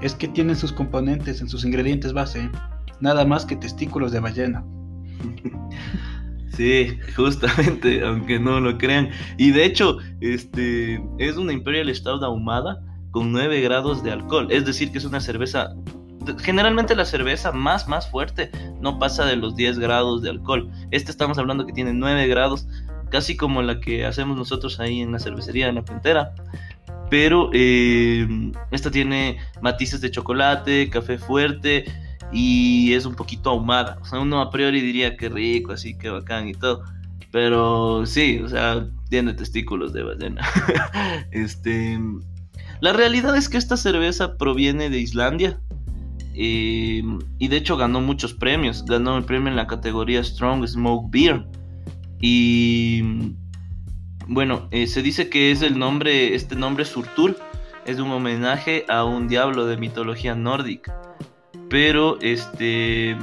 es 0.03 0.15
que 0.15 0.29
tiene 0.29 0.55
sus 0.55 0.73
componentes 0.73 1.41
en 1.41 1.49
sus 1.49 1.65
ingredientes 1.65 2.13
base 2.13 2.51
nada 3.01 3.25
más 3.25 3.47
que 3.47 3.57
testículos 3.57 4.13
de 4.13 4.21
ballena. 4.21 4.63
Sí, 6.53 6.99
justamente, 7.15 8.03
aunque 8.07 8.39
no 8.39 8.61
lo 8.61 8.77
crean. 8.77 9.11
Y 9.39 9.53
de 9.53 9.65
hecho, 9.65 9.99
este 10.21 11.03
es 11.19 11.37
una 11.37 11.53
Imperial 11.53 11.95
Stout 11.95 12.23
ahumada 12.23 12.83
con 13.11 13.33
9 13.33 13.61
grados 13.63 14.03
de 14.03 14.13
alcohol. 14.13 14.49
Es 14.51 14.67
decir, 14.67 14.91
que 14.91 14.99
es 14.99 15.05
una 15.05 15.21
cerveza 15.21 15.75
generalmente 16.39 16.95
la 16.95 17.05
cerveza 17.05 17.53
más 17.53 17.89
más 17.89 18.11
fuerte 18.11 18.51
no 18.81 18.99
pasa 18.99 19.25
de 19.25 19.37
los 19.37 19.57
10 19.57 19.79
grados 19.79 20.23
de 20.23 20.31
alcohol. 20.31 20.71
Este 20.91 21.11
estamos 21.11 21.39
hablando 21.39 21.67
que 21.67 21.73
tiene 21.73 21.93
9 21.93 22.27
grados, 22.29 22.67
casi 23.11 23.37
como 23.37 23.63
la 23.63 23.81
que 23.81 24.05
hacemos 24.05 24.37
nosotros 24.37 24.81
ahí 24.81 25.01
en 25.01 25.13
la 25.13 25.19
cervecería 25.19 25.69
en 25.69 25.77
la 25.77 25.85
Pantera. 25.85 26.35
Pero 27.09 27.51
eh, 27.53 28.27
esta 28.73 28.91
tiene 28.91 29.39
matices 29.61 30.01
de 30.01 30.11
chocolate, 30.11 30.91
café 30.91 31.19
fuerte 31.19 31.85
y 32.33 32.93
es 32.95 33.07
un 33.07 33.15
poquito 33.15 33.51
ahumada. 33.51 33.99
O 34.03 34.05
sea, 34.05 34.19
uno 34.19 34.41
a 34.41 34.51
priori 34.51 34.81
diría 34.81 35.17
que 35.17 35.29
rico, 35.29 35.73
así 35.73 35.97
que 35.97 36.11
bacán 36.11 36.49
y 36.49 36.55
todo. 36.55 36.83
Pero 37.31 38.07
sí, 38.07 38.41
o 38.43 38.49
sea, 38.49 38.87
tiene 39.09 39.35
testículos 39.35 39.93
de 39.93 40.03
ballena. 40.03 40.43
este, 41.31 41.99
la 42.81 42.93
realidad 42.93 43.37
es 43.37 43.49
que 43.49 43.59
esta 43.59 43.77
cerveza 43.77 44.37
proviene 44.37 44.91
de 44.91 44.99
Islandia. 44.99 45.61
Eh, 46.37 47.03
y 47.39 47.49
de 47.49 47.57
hecho 47.57 47.77
ganó 47.77 48.01
muchos 48.01 48.35
premios. 48.35 48.85
Ganó 48.85 49.17
el 49.17 49.25
premio 49.25 49.49
en 49.49 49.57
la 49.57 49.67
categoría 49.67 50.23
Strong 50.23 50.67
Smoke 50.67 51.11
Beer. 51.11 51.47
Y 52.21 53.35
bueno, 54.29 54.69
eh, 54.71 54.87
se 54.87 55.03
dice 55.03 55.29
que 55.29 55.51
es 55.51 55.63
el 55.63 55.79
nombre, 55.79 56.35
este 56.35 56.57
nombre 56.57 56.85
Surtur, 56.85 57.37
es 57.85 57.99
un 57.99 58.11
homenaje 58.11 58.85
a 58.89 59.05
un 59.05 59.29
diablo 59.29 59.67
de 59.67 59.77
mitología 59.77 60.35
nórdica. 60.35 61.01
Pero 61.69 62.19
este 62.21 63.17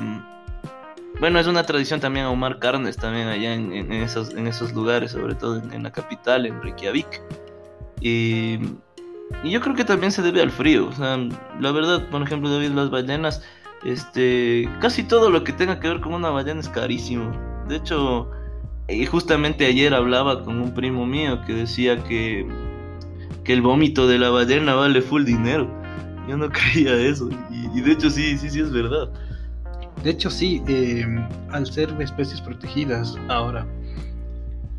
bueno, 1.20 1.40
es 1.40 1.48
una 1.48 1.64
tradición 1.64 2.00
también 2.00 2.26
ahumar 2.26 2.60
carnes 2.60 2.98
también 2.98 3.28
allá 3.28 3.54
en, 3.54 3.94
esos, 3.94 4.32
en 4.32 4.48
esos 4.48 4.74
lugares, 4.74 5.12
sobre 5.12 5.36
todo 5.36 5.62
en, 5.72 5.84
la 5.84 5.92
capital, 5.92 6.46
en 6.46 6.62
Reykjavik. 6.62 7.22
Y 9.44 9.52
yo 9.52 9.62
creo 9.62 9.76
que 9.76 9.84
también 9.84 10.12
se 10.12 10.22
debe 10.22 10.42
al 10.42 10.52
frío. 10.52 10.88
O 10.88 10.94
sea, 10.94 11.18
la 11.60 11.72
verdad, 11.72 12.08
por 12.10 12.22
ejemplo, 12.22 12.50
David, 12.50 12.72
las 12.72 12.90
ballenas, 12.90 13.44
este, 13.84 14.70
casi 14.80 15.04
todo 15.04 15.30
lo 15.30 15.44
que 15.44 15.54
tenga 15.54 15.80
que 15.80 15.88
ver 15.88 16.02
con 16.02 16.14
una 16.14 16.30
ballena 16.30 16.60
es 16.60 16.70
carísimo. 16.70 17.32
De 17.68 17.78
hecho, 17.78 18.30
eh, 18.88 19.06
justamente 19.06 19.66
ayer 19.66 19.94
hablaba 19.94 20.44
con 20.44 20.62
un 20.62 20.74
primo 20.74 21.06
mío 21.06 21.42
que 21.46 21.54
decía 21.54 22.02
que, 22.04 22.48
que 23.44 23.54
el 23.54 23.62
vómito 23.62 24.08
de 24.08 24.20
la 24.20 24.30
ballena 24.30 24.76
vale 24.76 25.02
full 25.02 25.24
dinero. 25.24 25.70
Yo 26.28 26.38
no 26.38 26.50
creía 26.52 26.96
eso. 26.96 27.30
Y, 27.50 27.82
de 27.82 27.92
hecho 27.92 28.10
sí, 28.10 28.38
sí, 28.38 28.50
sí 28.50 28.60
es 28.60 28.72
verdad. 28.72 29.10
De 30.04 30.10
hecho 30.10 30.30
sí, 30.30 30.62
eh, 30.68 31.06
al 31.52 31.66
ser 31.66 31.90
especies 32.00 32.42
protegidas 32.42 33.18
ahora, 33.30 33.66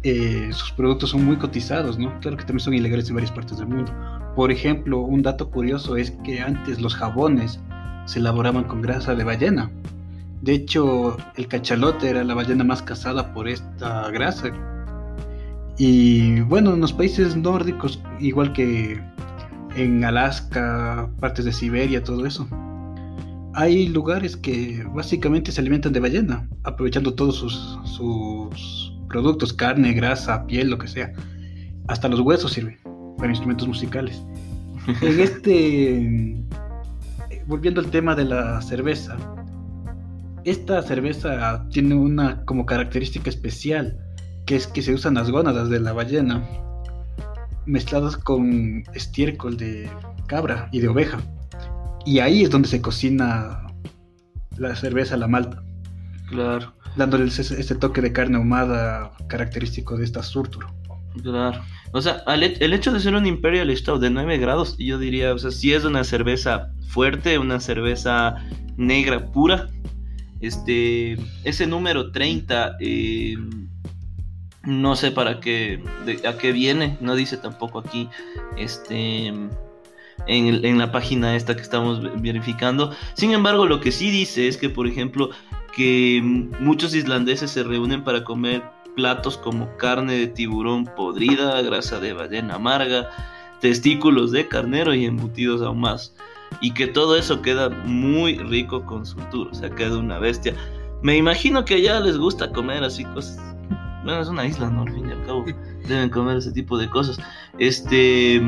eh, 0.02 0.50
sus 0.52 0.70
productos 0.72 1.10
son 1.10 1.24
muy 1.24 1.36
cotizados, 1.36 1.98
¿no? 1.98 2.18
Claro 2.20 2.36
que 2.36 2.44
también 2.44 2.60
son 2.60 2.74
ilegales 2.74 3.08
en 3.08 3.14
varias 3.14 3.32
partes 3.32 3.56
del 3.58 3.68
mundo. 3.68 3.90
Por 4.34 4.50
ejemplo, 4.50 5.00
un 5.00 5.22
dato 5.22 5.50
curioso 5.50 5.96
es 5.96 6.10
que 6.24 6.40
antes 6.40 6.80
los 6.80 6.94
jabones 6.94 7.60
se 8.06 8.18
elaboraban 8.18 8.64
con 8.64 8.82
grasa 8.82 9.14
de 9.14 9.22
ballena. 9.22 9.70
De 10.42 10.54
hecho, 10.54 11.16
el 11.36 11.46
cachalote 11.46 12.10
era 12.10 12.24
la 12.24 12.34
ballena 12.34 12.64
más 12.64 12.82
cazada 12.82 13.32
por 13.32 13.48
esta 13.48 14.10
grasa. 14.10 14.50
Y 15.78 16.40
bueno, 16.40 16.74
en 16.74 16.80
los 16.80 16.92
países 16.92 17.36
nórdicos, 17.36 18.02
igual 18.18 18.52
que 18.52 19.00
en 19.76 20.04
Alaska, 20.04 21.08
partes 21.20 21.44
de 21.44 21.52
Siberia, 21.52 22.02
todo 22.02 22.26
eso, 22.26 22.48
hay 23.54 23.88
lugares 23.88 24.36
que 24.36 24.84
básicamente 24.92 25.52
se 25.52 25.60
alimentan 25.60 25.92
de 25.92 26.00
ballena, 26.00 26.48
aprovechando 26.64 27.14
todos 27.14 27.36
sus, 27.36 27.78
sus 27.84 28.92
productos, 29.08 29.52
carne, 29.52 29.92
grasa, 29.92 30.44
piel, 30.46 30.70
lo 30.70 30.78
que 30.78 30.88
sea. 30.88 31.12
Hasta 31.86 32.08
los 32.08 32.20
huesos 32.20 32.52
sirven 32.52 32.78
para 33.24 33.32
instrumentos 33.32 33.66
musicales. 33.66 34.22
En 35.00 35.18
este, 35.18 36.44
volviendo 37.46 37.80
al 37.80 37.90
tema 37.90 38.14
de 38.14 38.26
la 38.26 38.60
cerveza, 38.60 39.16
esta 40.44 40.82
cerveza 40.82 41.66
tiene 41.70 41.94
una 41.94 42.44
como 42.44 42.66
característica 42.66 43.30
especial, 43.30 43.98
que 44.44 44.56
es 44.56 44.66
que 44.66 44.82
se 44.82 44.92
usan 44.92 45.14
las 45.14 45.30
gónadas 45.30 45.70
de 45.70 45.80
la 45.80 45.94
ballena 45.94 46.46
mezcladas 47.64 48.18
con 48.18 48.84
estiércol 48.92 49.56
de 49.56 49.88
cabra 50.26 50.68
y 50.70 50.80
de 50.80 50.88
oveja. 50.88 51.18
Y 52.04 52.18
ahí 52.18 52.42
es 52.42 52.50
donde 52.50 52.68
se 52.68 52.82
cocina 52.82 53.66
la 54.58 54.76
cerveza, 54.76 55.16
la 55.16 55.28
malta. 55.28 55.62
Claro. 56.28 56.74
Dándole 56.94 57.24
ese, 57.24 57.40
ese 57.40 57.74
toque 57.74 58.02
de 58.02 58.12
carne 58.12 58.36
ahumada 58.36 59.12
característico 59.28 59.96
de 59.96 60.04
esta 60.04 60.22
surturo. 60.22 60.68
Claro. 61.22 61.62
O 61.96 62.02
sea, 62.02 62.24
el 62.26 62.72
hecho 62.72 62.92
de 62.92 62.98
ser 62.98 63.14
un 63.14 63.24
Imperial 63.24 63.74
Stout 63.76 64.00
de 64.00 64.10
9 64.10 64.38
grados, 64.38 64.76
yo 64.78 64.98
diría, 64.98 65.32
o 65.32 65.38
sea, 65.38 65.52
si 65.52 65.72
es 65.72 65.84
una 65.84 66.02
cerveza 66.02 66.72
fuerte, 66.88 67.38
una 67.38 67.60
cerveza 67.60 68.34
negra 68.76 69.30
pura, 69.30 69.68
este, 70.40 71.16
ese 71.44 71.68
número 71.68 72.10
30, 72.10 72.78
eh, 72.80 73.36
no 74.64 74.96
sé 74.96 75.12
para 75.12 75.38
qué, 75.38 75.80
a 76.28 76.36
qué 76.36 76.50
viene, 76.50 76.98
no 77.00 77.14
dice 77.14 77.36
tampoco 77.36 77.78
aquí, 77.78 78.08
este, 78.56 79.28
en, 79.28 79.50
en 80.26 80.78
la 80.78 80.90
página 80.90 81.36
esta 81.36 81.54
que 81.54 81.62
estamos 81.62 82.02
ve- 82.02 82.10
verificando. 82.16 82.90
Sin 83.14 83.30
embargo, 83.30 83.66
lo 83.66 83.80
que 83.80 83.92
sí 83.92 84.10
dice 84.10 84.48
es 84.48 84.56
que, 84.56 84.68
por 84.68 84.88
ejemplo, 84.88 85.30
que 85.76 86.20
muchos 86.58 86.92
islandeses 86.92 87.52
se 87.52 87.62
reúnen 87.62 88.02
para 88.02 88.24
comer 88.24 88.62
platos 88.96 89.36
como 89.38 89.76
carne 89.76 90.14
de 90.14 90.26
tiburón 90.28 90.84
podrida, 90.96 91.60
grasa 91.62 92.00
de 92.00 92.12
ballena 92.12 92.54
amarga, 92.56 93.08
testículos 93.60 94.30
de 94.30 94.48
carnero 94.48 94.94
y 94.94 95.04
embutidos 95.04 95.62
ahumados. 95.62 96.14
Y 96.60 96.72
que 96.72 96.86
todo 96.86 97.16
eso 97.16 97.42
queda 97.42 97.68
muy 97.68 98.38
rico 98.38 98.84
con 98.86 99.04
su 99.04 99.16
tour, 99.30 99.48
o 99.50 99.54
sea, 99.54 99.70
queda 99.70 99.98
una 99.98 100.18
bestia. 100.18 100.54
Me 101.02 101.16
imagino 101.16 101.64
que 101.64 101.74
allá 101.74 102.00
les 102.00 102.16
gusta 102.16 102.50
comer 102.52 102.84
así 102.84 103.04
cosas. 103.06 103.38
Bueno, 104.04 104.20
es 104.20 104.28
una 104.28 104.46
isla, 104.46 104.70
¿no? 104.70 104.82
Al 104.82 104.92
fin 104.92 105.08
y 105.08 105.12
al 105.12 105.24
cabo, 105.26 105.44
deben 105.88 106.10
comer 106.10 106.36
ese 106.36 106.52
tipo 106.52 106.78
de 106.78 106.88
cosas. 106.88 107.18
Este. 107.58 108.42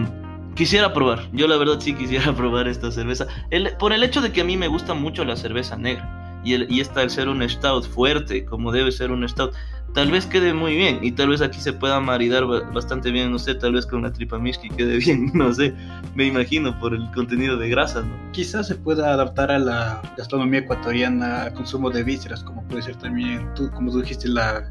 Quisiera 0.55 0.95
probar, 0.95 1.29
yo 1.33 1.47
la 1.49 1.59
verdad 1.59 1.81
sí 1.81 1.93
quisiera 1.95 2.33
probar 2.37 2.67
esta 2.67 2.91
cerveza. 2.91 3.27
El- 3.51 3.77
por 3.79 3.93
el 3.93 4.03
hecho 4.03 4.23
de 4.23 4.33
que 4.33 4.41
a 4.41 4.45
mí 4.45 4.57
me 4.57 4.69
gusta 4.69 4.95
mucho 4.95 5.23
la 5.25 5.37
cerveza 5.37 5.77
negra. 5.77 6.41
Y, 6.45 6.55
el, 6.55 6.71
y 6.73 6.81
esta 6.81 7.01
al 7.01 7.11
ser 7.11 7.29
un 7.29 7.47
stout 7.47 7.85
fuerte, 7.87 8.45
como 8.47 8.73
debe 8.73 8.91
ser 8.93 9.11
un 9.11 9.29
stout, 9.29 9.53
tal 9.95 10.11
vez 10.11 10.27
quede 10.27 10.53
muy 10.53 10.75
bien. 10.77 10.99
Y 11.03 11.13
tal 11.13 11.29
vez 11.31 11.41
aquí 11.41 11.61
se 11.61 11.73
pueda 11.73 12.01
maridar 12.01 12.45
ba- 12.47 12.61
bastante 12.73 13.11
bien, 13.11 13.31
no 13.31 13.39
sé, 13.39 13.55
tal 13.55 13.73
vez 13.73 13.87
con 13.87 14.01
una 14.01 14.13
tripa 14.13 14.39
mishki 14.39 14.69
quede 14.71 14.97
bien, 15.05 15.31
no 15.35 15.53
sé. 15.53 15.75
Me 16.15 16.27
imagino 16.27 16.79
por 16.79 16.95
el 16.95 17.11
contenido 17.13 17.57
de 17.57 17.69
grasas, 17.69 18.05
¿no? 18.05 18.15
Quizás 18.33 18.67
se 18.69 18.75
pueda 18.75 19.13
adaptar 19.13 19.51
a 19.51 19.59
la 19.59 20.03
gastronomía 20.17 20.61
ecuatoriana, 20.61 21.43
al 21.45 21.55
consumo 21.55 21.91
de 21.91 22.03
vísceras, 22.05 22.43
como 22.43 22.63
puede 22.69 22.83
ser 22.83 22.97
también, 22.97 23.47
tú, 23.55 23.71
como 23.73 23.91
tú 23.91 24.01
dijiste, 24.01 24.29
la, 24.29 24.69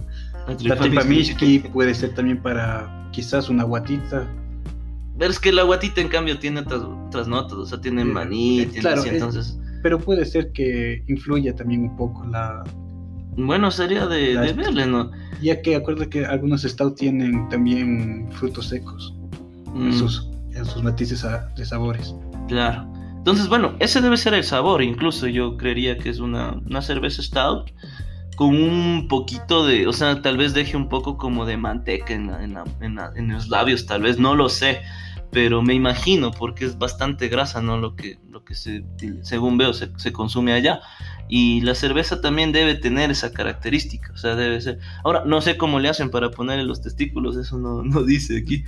la 0.48 0.76
tripa 0.78 1.04
mishki, 1.04 1.60
puede 1.60 1.94
ser 1.96 2.14
también 2.14 2.42
para 2.42 3.08
quizás 3.12 3.50
una 3.50 3.64
guatita. 3.64 4.28
Pero 5.18 5.32
es 5.32 5.40
que 5.40 5.52
la 5.52 5.64
guatita, 5.64 6.02
en 6.02 6.10
cambio, 6.10 6.38
tiene 6.40 6.60
otras, 6.60 6.82
otras 6.82 7.28
notas, 7.28 7.54
o 7.54 7.66
sea, 7.66 7.80
tiene 7.80 8.02
Eh, 8.02 8.06
maní, 8.06 8.60
eh, 8.60 8.66
tiene 8.66 8.82
claro, 8.82 9.00
así, 9.02 9.10
es- 9.10 9.14
entonces... 9.16 9.60
Pero 9.82 10.00
puede 10.00 10.26
ser 10.26 10.52
que 10.52 11.04
influya 11.08 11.56
también 11.56 11.84
un 11.84 11.96
poco 11.96 12.26
la... 12.26 12.64
Bueno, 13.38 13.70
sería 13.72 14.08
de, 14.08 14.38
de 14.38 14.54
verle, 14.54 14.86
¿no? 14.88 15.12
Ya 15.42 15.62
que 15.62 15.76
acuerda 15.76 16.10
que 16.10 16.26
algunos 16.26 16.62
stout 16.64 16.96
tienen 16.98 17.48
también 17.50 18.30
frutos 18.32 18.68
secos 18.70 19.14
en, 19.68 19.90
Mm. 19.90 19.94
sus, 19.94 20.30
en 20.54 20.66
sus 20.66 20.82
matices 20.84 21.24
a- 21.26 21.48
de 21.56 21.66
sabores. 21.66 22.16
Claro. 22.48 22.88
Entonces, 23.18 23.50
bueno, 23.50 23.74
ese 23.80 24.02
debe 24.02 24.18
ser 24.18 24.34
el 24.36 24.44
sabor. 24.44 24.82
Incluso 24.84 25.28
yo 25.28 25.58
creería 25.58 25.98
que 25.98 26.10
es 26.10 26.20
una, 26.20 26.60
una 26.66 26.82
cerveza 26.82 27.22
stout 27.24 27.72
con 28.38 28.50
un 28.56 29.08
poquito 29.08 29.66
de, 29.66 29.88
o 29.88 29.94
sea, 29.94 30.22
tal 30.22 30.38
vez 30.38 30.54
deje 30.54 30.78
un 30.78 30.90
poco 30.90 31.18
como 31.18 31.46
de 31.46 31.58
manteca 31.58 32.14
en, 32.14 32.28
la- 32.28 32.44
en, 32.44 32.54
la- 32.54 32.64
en 32.82 32.96
la- 32.96 33.12
en 33.16 33.32
los 33.34 33.50
labios, 33.50 33.86
tal 33.86 34.02
vez, 34.04 34.20
no 34.20 34.36
lo 34.36 34.48
sé. 34.50 34.80
Pero 35.32 35.62
me 35.62 35.74
imagino, 35.74 36.32
porque 36.32 36.66
es 36.66 36.78
bastante 36.78 37.28
grasa, 37.28 37.62
¿no? 37.62 37.78
Lo 37.78 37.96
que, 37.96 38.20
lo 38.30 38.46
que 38.46 38.56
se, 38.56 38.86
según 39.22 39.58
veo, 39.58 39.74
se, 39.74 40.14
consume 40.14 40.54
allá. 40.54 40.80
Y 41.28 41.62
la 41.62 41.76
cerveza 41.76 42.22
también 42.22 42.52
debe 42.52 42.76
tener 42.76 43.12
esa 43.12 43.34
característica, 43.34 44.14
o 44.14 44.18
sea, 44.18 44.36
debe 44.36 44.62
ser. 44.62 44.80
Ahora, 45.04 45.24
no 45.26 45.42
sé 45.42 45.58
cómo 45.58 45.80
le 45.80 45.90
hacen 45.90 46.10
para 46.10 46.32
ponerle 46.32 46.64
los 46.64 46.82
testículos, 46.82 47.36
eso 47.38 47.58
no, 47.58 47.84
no 47.84 48.04
dice 48.04 48.38
aquí. 48.38 48.64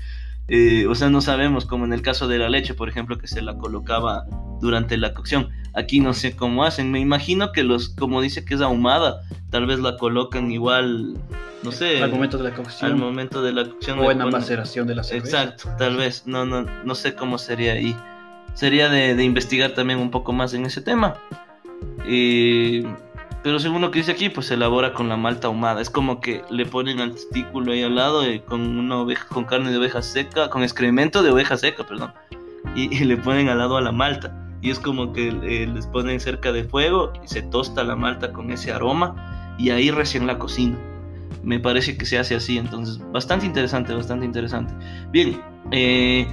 Eh, 0.49 0.87
o 0.87 0.95
sea, 0.95 1.09
no 1.09 1.21
sabemos, 1.21 1.65
como 1.65 1.85
en 1.85 1.93
el 1.93 2.01
caso 2.01 2.27
de 2.27 2.39
la 2.39 2.49
leche, 2.49 2.73
por 2.73 2.89
ejemplo, 2.89 3.17
que 3.17 3.27
se 3.27 3.41
la 3.41 3.57
colocaba 3.57 4.25
durante 4.59 4.97
la 4.97 5.13
cocción. 5.13 5.49
Aquí 5.73 5.99
no 5.99 6.13
sé 6.13 6.35
cómo 6.35 6.63
hacen. 6.63 6.91
Me 6.91 6.99
imagino 6.99 7.51
que 7.51 7.63
los, 7.63 7.89
como 7.89 8.21
dice 8.21 8.43
que 8.43 8.55
es 8.55 8.61
ahumada, 8.61 9.21
tal 9.51 9.67
vez 9.67 9.79
la 9.79 9.97
colocan 9.97 10.51
igual, 10.51 11.15
no 11.63 11.71
sé, 11.71 12.01
Al 12.01 12.11
momento 12.11 12.37
de 12.37 12.43
la 12.49 12.55
cocción 12.55 12.91
al 12.91 12.97
momento 12.97 13.41
de 13.41 13.51
la 13.53 13.65
cocción. 13.65 13.99
o 13.99 14.11
en 14.11 14.19
la 14.19 14.25
maceración 14.25 14.87
de 14.87 14.95
la 14.95 15.03
cerveza. 15.03 15.43
Exacto, 15.43 15.69
tal 15.77 15.97
vez. 15.97 16.23
No, 16.25 16.45
no, 16.45 16.65
no 16.83 16.95
sé 16.95 17.13
cómo 17.15 17.37
sería 17.37 17.73
ahí. 17.73 17.95
Sería 18.53 18.89
de, 18.89 19.15
de 19.15 19.23
investigar 19.23 19.71
también 19.71 19.99
un 19.99 20.09
poco 20.09 20.33
más 20.33 20.53
en 20.53 20.65
ese 20.65 20.81
tema. 20.81 21.15
Eh, 22.05 22.83
pero 23.43 23.59
según 23.59 23.81
lo 23.81 23.91
que 23.91 23.99
dice 23.99 24.11
aquí, 24.11 24.29
pues 24.29 24.47
se 24.47 24.55
elabora 24.55 24.93
con 24.93 25.09
la 25.09 25.15
malta 25.15 25.47
ahumada. 25.47 25.79
Es 25.79 25.89
como 25.91 26.19
que 26.21 26.43
le 26.49 26.65
ponen 26.65 26.99
al 26.99 27.11
testículo 27.13 27.71
ahí 27.71 27.83
al 27.83 27.95
lado 27.95 28.25
eh, 28.25 28.41
con 28.45 28.61
una 28.61 28.97
oveja, 28.97 29.27
con 29.27 29.45
carne 29.45 29.69
de 29.69 29.77
oveja 29.77 30.01
seca, 30.01 30.49
con 30.49 30.63
excremento 30.63 31.21
de 31.21 31.29
oveja 31.29 31.55
seca, 31.55 31.85
perdón. 31.85 32.13
Y, 32.75 32.95
y 32.95 33.03
le 33.03 33.17
ponen 33.17 33.49
al 33.49 33.59
lado 33.59 33.77
a 33.77 33.81
la 33.81 33.91
malta. 33.91 34.33
Y 34.61 34.71
es 34.71 34.79
como 34.79 35.13
que 35.13 35.29
eh, 35.29 35.67
les 35.67 35.87
ponen 35.87 36.19
cerca 36.19 36.51
de 36.51 36.63
fuego 36.63 37.13
y 37.23 37.27
se 37.27 37.41
tosta 37.43 37.83
la 37.83 37.95
malta 37.95 38.33
con 38.33 38.51
ese 38.51 38.71
aroma 38.71 39.55
y 39.57 39.69
ahí 39.69 39.91
recién 39.91 40.27
la 40.27 40.39
cocina. 40.39 40.77
Me 41.43 41.59
parece 41.59 41.97
que 41.97 42.05
se 42.05 42.17
hace 42.17 42.35
así, 42.35 42.57
entonces 42.57 42.99
bastante 43.11 43.45
interesante, 43.45 43.93
bastante 43.93 44.25
interesante. 44.25 44.73
Bien, 45.11 45.39
eh, 45.71 46.27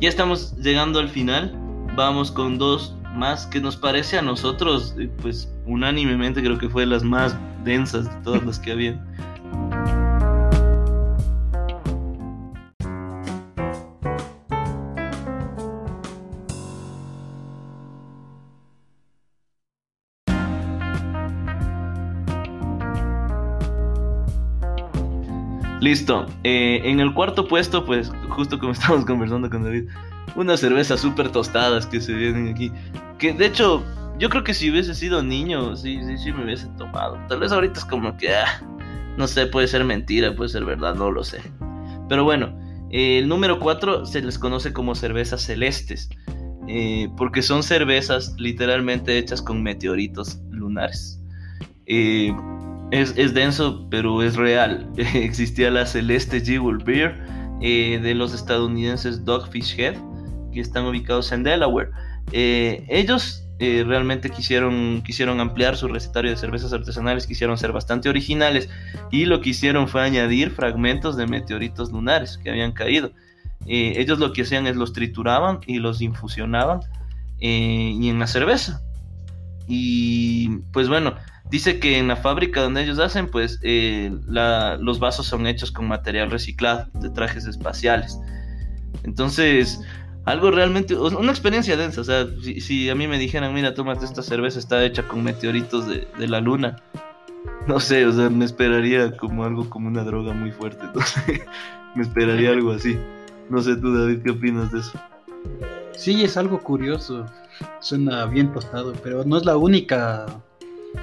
ya 0.00 0.08
estamos 0.08 0.56
llegando 0.56 0.98
al 0.98 1.08
final. 1.08 1.52
Vamos 1.96 2.30
con 2.30 2.58
dos 2.58 2.94
más 3.14 3.46
que 3.46 3.60
nos 3.60 3.76
parece 3.76 4.18
a 4.18 4.22
nosotros, 4.22 4.94
eh, 4.98 5.10
pues 5.20 5.52
unánimemente 5.66 6.42
creo 6.42 6.58
que 6.58 6.68
fue 6.68 6.86
las 6.86 7.02
más 7.02 7.36
densas 7.64 8.04
de 8.08 8.22
todas 8.22 8.44
las 8.44 8.58
que 8.58 8.72
había. 8.72 9.04
Listo. 25.88 26.26
Eh, 26.44 26.82
en 26.84 27.00
el 27.00 27.14
cuarto 27.14 27.48
puesto, 27.48 27.86
pues, 27.86 28.12
justo 28.28 28.58
como 28.58 28.72
estábamos 28.74 29.06
conversando 29.06 29.48
con 29.48 29.64
David, 29.64 29.84
unas 30.36 30.60
cervezas 30.60 31.00
súper 31.00 31.30
tostadas 31.30 31.86
que 31.86 31.98
se 31.98 32.12
vienen 32.12 32.48
aquí. 32.48 32.70
Que 33.18 33.32
de 33.32 33.46
hecho, 33.46 33.82
yo 34.18 34.28
creo 34.28 34.44
que 34.44 34.52
si 34.52 34.70
hubiese 34.70 34.94
sido 34.94 35.22
niño, 35.22 35.74
sí, 35.76 35.98
sí, 36.04 36.18
sí 36.18 36.30
me 36.30 36.44
hubiese 36.44 36.66
tomado. 36.76 37.18
Tal 37.30 37.40
vez 37.40 37.52
ahorita 37.52 37.78
es 37.78 37.86
como 37.86 38.14
que, 38.18 38.34
ah, 38.34 38.60
no 39.16 39.26
sé, 39.26 39.46
puede 39.46 39.66
ser 39.66 39.82
mentira, 39.82 40.36
puede 40.36 40.50
ser 40.50 40.66
verdad, 40.66 40.94
no 40.94 41.10
lo 41.10 41.24
sé. 41.24 41.40
Pero 42.10 42.22
bueno, 42.22 42.54
eh, 42.90 43.20
el 43.20 43.26
número 43.26 43.58
4 43.58 44.04
se 44.04 44.20
les 44.20 44.38
conoce 44.38 44.74
como 44.74 44.94
cervezas 44.94 45.40
celestes. 45.40 46.10
eh, 46.70 47.08
porque 47.16 47.40
son 47.40 47.62
cervezas 47.62 48.34
literalmente 48.36 49.16
hechas 49.16 49.40
con 49.40 49.62
meteoritos 49.62 50.38
lunares. 50.50 51.18
Eh, 51.86 52.30
es, 52.90 53.14
es 53.16 53.34
denso, 53.34 53.86
pero 53.90 54.22
es 54.22 54.36
real. 54.36 54.88
Existía 54.96 55.70
la 55.70 55.86
Celeste 55.86 56.40
Jewel 56.40 56.78
Beer 56.78 57.20
eh, 57.60 57.98
de 58.02 58.14
los 58.14 58.34
estadounidenses 58.34 59.24
Dogfish 59.24 59.78
Head, 59.78 59.96
que 60.52 60.60
están 60.60 60.86
ubicados 60.86 61.32
en 61.32 61.42
Delaware. 61.42 61.90
Eh, 62.32 62.84
ellos 62.88 63.44
eh, 63.58 63.84
realmente 63.86 64.30
quisieron, 64.30 65.02
quisieron 65.04 65.40
ampliar 65.40 65.76
su 65.76 65.88
recetario 65.88 66.30
de 66.30 66.36
cervezas 66.36 66.72
artesanales, 66.72 67.26
quisieron 67.26 67.58
ser 67.58 67.72
bastante 67.72 68.08
originales 68.08 68.68
y 69.10 69.24
lo 69.24 69.40
que 69.40 69.50
hicieron 69.50 69.88
fue 69.88 70.02
añadir 70.02 70.50
fragmentos 70.50 71.16
de 71.16 71.26
meteoritos 71.26 71.90
lunares 71.90 72.38
que 72.38 72.50
habían 72.50 72.72
caído. 72.72 73.12
Ellos 73.66 74.18
lo 74.18 74.32
que 74.32 74.42
hacían 74.42 74.66
es 74.66 74.76
los 74.76 74.94
trituraban 74.94 75.60
y 75.66 75.78
los 75.78 76.00
infusionaban 76.00 76.80
y 77.38 78.08
en 78.08 78.18
la 78.18 78.26
cerveza. 78.26 78.80
Y 79.66 80.48
pues 80.72 80.88
bueno, 80.88 81.14
dice 81.50 81.78
que 81.78 81.98
en 81.98 82.08
la 82.08 82.16
fábrica 82.16 82.62
donde 82.62 82.82
ellos 82.82 82.98
hacen, 82.98 83.28
pues 83.28 83.58
eh, 83.62 84.12
la- 84.26 84.76
los 84.76 84.98
vasos 84.98 85.26
son 85.26 85.46
hechos 85.46 85.70
con 85.70 85.88
material 85.88 86.30
reciclado 86.30 86.88
de 86.94 87.10
trajes 87.10 87.46
espaciales. 87.46 88.18
Entonces, 89.04 89.80
algo 90.24 90.50
realmente, 90.50 90.94
una 90.94 91.30
experiencia 91.30 91.76
densa. 91.76 92.02
O 92.02 92.04
sea, 92.04 92.26
si, 92.42 92.90
a 92.90 92.94
mí 92.94 93.06
me 93.06 93.18
dijeran, 93.18 93.54
mira, 93.54 93.74
tómate 93.74 94.04
esta 94.04 94.22
cerveza, 94.22 94.58
está 94.58 94.84
hecha 94.84 95.06
con 95.08 95.24
meteoritos 95.24 95.86
de, 95.88 96.06
la 96.28 96.40
luna. 96.40 96.76
No 97.66 97.80
sé, 97.80 98.04
o 98.04 98.12
sea, 98.12 98.28
me 98.28 98.44
esperaría 98.44 99.16
como 99.16 99.44
algo 99.44 99.70
como 99.70 99.88
una 99.88 100.04
droga 100.04 100.34
muy 100.34 100.50
fuerte. 100.50 100.84
Sé, 101.04 101.46
me 101.94 102.02
esperaría 102.02 102.50
algo 102.50 102.72
así. 102.72 102.98
No 103.48 103.62
sé 103.62 103.76
tú, 103.76 103.94
David, 103.96 104.20
¿qué 104.22 104.30
opinas 104.30 104.70
de 104.70 104.80
eso? 104.80 105.00
Sí, 105.96 106.22
es 106.22 106.36
algo 106.36 106.60
curioso. 106.60 107.24
Suena 107.80 108.26
bien 108.26 108.52
tostado, 108.52 108.92
pero 109.02 109.24
no 109.24 109.36
es 109.38 109.44
la 109.44 109.56
única 109.56 110.26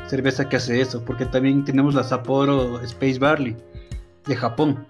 cerveza 0.08 0.48
que 0.48 0.58
hace 0.58 0.82
eso, 0.82 1.04
porque 1.04 1.26
también 1.26 1.64
tenemos 1.64 1.96
la 1.96 2.04
Sapporo 2.04 2.82
Space 2.82 3.20
Barley 3.20 3.56
de 4.26 4.36
Japón. 4.36 4.86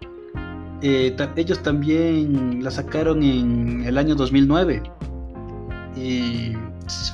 Eh, 0.82 1.16
ellos 1.36 1.62
también 1.64 2.64
la 2.64 2.72
sacaron 2.72 3.24
en 3.24 3.84
el 3.86 3.98
año 3.98 4.16
2009 4.16 4.84
y 5.96 6.54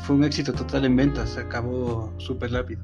fue 0.03 0.15
un 0.15 0.23
éxito 0.23 0.51
total 0.51 0.85
en 0.85 0.95
ventas, 0.95 1.29
se 1.29 1.41
acabó 1.41 2.11
súper 2.17 2.51
rápido. 2.51 2.81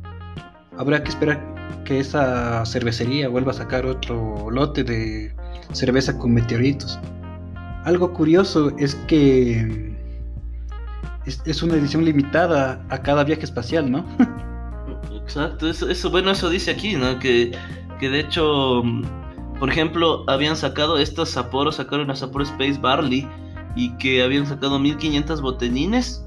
Habrá 0.78 1.04
que 1.04 1.10
esperar 1.10 1.42
que 1.84 2.00
esa 2.00 2.66
cervecería 2.66 3.28
vuelva 3.30 3.52
a 3.52 3.56
sacar 3.56 3.86
otro 3.86 4.50
lote 4.52 4.84
de 4.84 5.36
cerveza 5.74 6.18
con 6.18 6.34
meteoritos. 6.34 7.00
Algo 7.84 8.14
curioso 8.14 8.72
es 8.78 8.96
que 9.08 9.96
es, 11.26 11.64
una 11.64 11.76
edición 11.76 12.06
limitada 12.06 12.86
a 12.90 13.02
cada 13.02 13.24
viaje 13.24 13.44
espacial, 13.44 13.92
¿no? 13.92 14.06
Exacto, 15.28 15.70
eso, 15.70 16.10
bueno, 16.10 16.32
eso 16.32 16.50
dice 16.50 16.72
aquí, 16.72 16.96
¿no? 16.96 17.20
Que, 17.20 17.52
que 18.00 18.10
de 18.10 18.22
hecho 18.22 18.82
por 19.60 19.70
ejemplo, 19.70 20.24
habían 20.28 20.56
sacado 20.56 20.98
estos 20.98 21.30
Sapporo, 21.30 21.72
sacaron 21.72 22.06
una 22.06 22.16
Sapporo 22.16 22.44
Space 22.44 22.80
Barley 22.80 23.28
y 23.76 23.90
que 23.98 24.22
habían 24.22 24.46
sacado 24.46 24.78
1500 24.78 25.42
botellines 25.42 26.24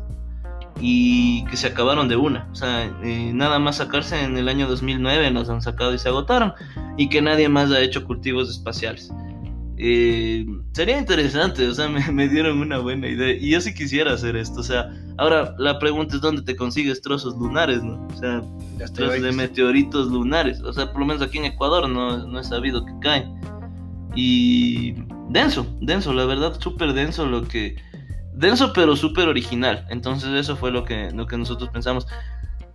y 0.80 1.44
que 1.44 1.56
se 1.56 1.68
acabaron 1.68 2.08
de 2.08 2.16
una. 2.16 2.48
O 2.50 2.54
sea, 2.54 2.86
eh, 3.04 3.30
nada 3.32 3.58
más 3.58 3.76
sacarse 3.76 4.20
en 4.20 4.36
el 4.36 4.48
año 4.48 4.66
2009 4.66 5.30
nos 5.30 5.48
han 5.48 5.62
sacado 5.62 5.94
y 5.94 5.98
se 5.98 6.08
agotaron 6.08 6.54
y 6.96 7.08
que 7.08 7.22
nadie 7.22 7.48
más 7.48 7.70
ha 7.70 7.80
hecho 7.80 8.04
cultivos 8.04 8.50
espaciales. 8.50 9.12
Eh, 9.82 10.44
sería 10.72 10.98
interesante, 10.98 11.66
o 11.66 11.72
sea, 11.72 11.88
me, 12.12 12.28
dieron 12.28 12.60
una 12.60 12.78
buena 12.78 13.08
idea. 13.08 13.34
Y 13.34 13.52
yo 13.52 13.62
sí 13.62 13.72
quisiera 13.72 14.12
hacer 14.12 14.36
esto, 14.36 14.60
o 14.60 14.62
sea, 14.62 14.90
ahora 15.16 15.54
la 15.58 15.78
pregunta 15.78 16.16
es 16.16 16.20
dónde 16.20 16.42
te 16.42 16.54
consigues 16.54 17.00
trozos 17.00 17.34
lunares, 17.38 17.82
¿no? 17.82 18.06
O 18.08 18.16
sea, 18.18 18.42
trozos 18.92 19.22
de 19.22 19.32
meteoritos 19.32 20.08
lunares. 20.08 20.60
O 20.60 20.72
sea, 20.74 20.92
por 20.92 21.00
lo 21.00 21.06
menos 21.06 21.22
aquí 21.22 21.38
en 21.38 21.46
Ecuador 21.46 21.88
no, 21.88 22.26
no 22.26 22.40
he 22.40 22.44
sabido 22.44 22.84
que 22.84 22.92
caen. 23.00 23.40
Y 24.14 24.96
denso, 25.30 25.66
denso, 25.80 26.12
la 26.12 26.26
verdad, 26.26 26.60
súper 26.60 26.92
denso 26.92 27.24
lo 27.24 27.48
que... 27.48 27.76
Denso 28.34 28.74
pero 28.74 28.94
súper 28.96 29.28
original. 29.28 29.86
Entonces 29.88 30.30
eso 30.32 30.56
fue 30.56 30.70
lo 30.70 30.84
que, 30.84 31.10
lo 31.12 31.26
que 31.26 31.38
nosotros 31.38 31.70
pensamos. 31.70 32.06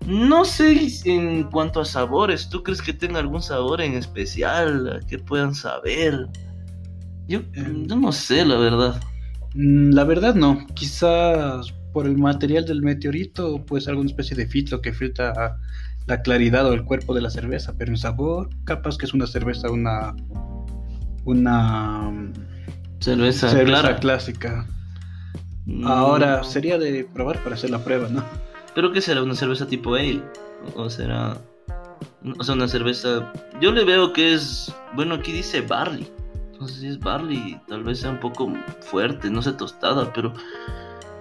No 0.08 0.44
sé 0.44 0.88
en 1.06 1.44
cuanto 1.52 1.82
a 1.82 1.86
sabores, 1.86 2.50
¿tú 2.50 2.64
crees 2.64 2.82
que 2.82 2.94
tenga 2.94 3.20
algún 3.20 3.44
sabor 3.44 3.82
en 3.82 3.94
especial 3.94 5.06
que 5.08 5.20
puedan 5.20 5.54
saber? 5.54 6.30
Yo, 7.28 7.42
no 7.56 8.12
sé, 8.12 8.46
la 8.46 8.58
verdad. 8.58 9.02
Mm, 9.54 9.92
la 9.92 10.04
verdad 10.04 10.36
no. 10.36 10.66
Quizás 10.74 11.74
por 11.94 12.06
el 12.06 12.18
material 12.18 12.66
del 12.66 12.82
meteorito, 12.82 13.64
pues 13.66 13.88
alguna 13.88 14.10
especie 14.10 14.36
de 14.36 14.48
filtro 14.48 14.82
que 14.82 14.94
filtra 14.94 15.58
la 16.08 16.22
claridad 16.22 16.68
o 16.68 16.74
el 16.74 16.84
cuerpo 16.84 17.14
de 17.14 17.22
la 17.22 17.30
cerveza, 17.30 17.74
pero 17.78 17.92
en 17.92 17.98
sabor, 17.98 18.50
capaz 18.64 18.98
que 18.98 19.06
es 19.06 19.14
una 19.14 19.28
cerveza, 19.28 19.72
una. 19.72 20.16
Una. 21.24 22.12
Cerveza, 23.00 23.96
clásica. 24.00 24.68
Mm. 25.66 25.88
Ahora 25.88 26.44
sería 26.44 26.78
de 26.78 27.06
probar 27.06 27.42
para 27.44 27.56
hacer 27.56 27.70
la 27.70 27.84
prueba, 27.84 28.08
¿no? 28.10 28.24
¿Pero 28.76 28.92
qué 28.92 29.02
será? 29.02 29.24
¿Una 29.24 29.36
cerveza 29.36 29.66
tipo 29.66 29.96
ale? 29.96 30.22
¿O 30.76 30.90
será.? 30.90 31.38
O 32.38 32.44
sea, 32.44 32.56
una 32.56 32.68
cerveza. 32.68 33.32
Yo 33.62 33.72
le 33.72 33.84
veo 33.84 34.14
que 34.14 34.34
es. 34.34 34.74
Bueno, 34.96 35.16
aquí 35.16 35.32
dice 35.32 35.62
barley. 35.62 36.08
Entonces 36.56 36.78
si 36.78 36.88
es 36.88 37.00
barley, 37.02 37.60
tal 37.68 37.84
vez 37.84 38.00
sea 38.00 38.12
un 38.12 38.20
poco 38.22 38.50
fuerte, 38.80 39.30
no 39.30 39.42
sé, 39.42 39.52
tostada, 39.52 40.14
pero 40.14 40.32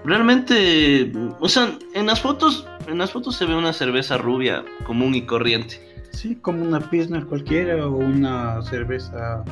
realmente, 0.04 1.12
o 1.40 1.48
sea, 1.48 1.76
en 1.92 2.06
las 2.06 2.20
fotos, 2.20 2.68
en 2.86 2.98
las 2.98 3.10
fotos 3.10 3.34
se 3.34 3.44
ve 3.44 3.56
una 3.56 3.72
cerveza 3.72 4.16
rubia 4.16 4.64
común 4.86 5.12
y 5.16 5.26
corriente. 5.26 5.80
Sí, 6.12 6.36
como 6.36 6.62
una 6.62 6.78
Pilsner 6.78 7.26
cualquiera 7.26 7.84
o 7.84 7.96
una 7.96 8.62
cerveza 8.62 9.42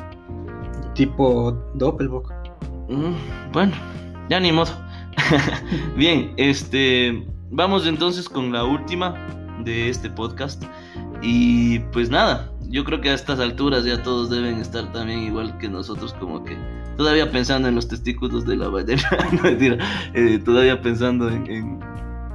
tipo 0.95 1.51
Doppelbock. 1.75 2.33
Mm, 2.89 3.53
bueno, 3.53 3.73
ya 4.31 4.39
ni 4.39 4.53
modo. 4.53 4.71
Bien, 5.97 6.33
este, 6.37 7.27
vamos 7.51 7.89
entonces 7.89 8.29
con 8.29 8.53
la 8.53 8.63
última 8.63 9.17
de 9.65 9.89
este 9.89 10.09
podcast. 10.09 10.63
Y 11.23 11.81
pues 11.91 12.09
nada, 12.09 12.52
yo 12.73 12.85
creo 12.85 13.01
que 13.03 13.11
a 13.11 13.15
estas 13.15 13.39
alturas 13.39 13.85
ya 13.85 14.03
todos 14.03 14.31
deben 14.31 14.59
estar 14.59 14.91
también 14.93 15.21
igual 15.21 15.57
que 15.59 15.69
nosotros, 15.69 16.15
como 16.15 16.43
que 16.43 16.57
todavía 16.97 17.31
pensando 17.31 17.69
en 17.69 17.75
los 17.75 17.87
testículos 17.87 18.47
de 18.47 18.57
la 18.57 18.69
ballena, 18.69 19.03
no 19.33 19.43
mentira, 19.43 19.79
eh, 20.15 20.41
todavía 20.43 20.81
pensando 20.81 21.29
en, 21.29 21.79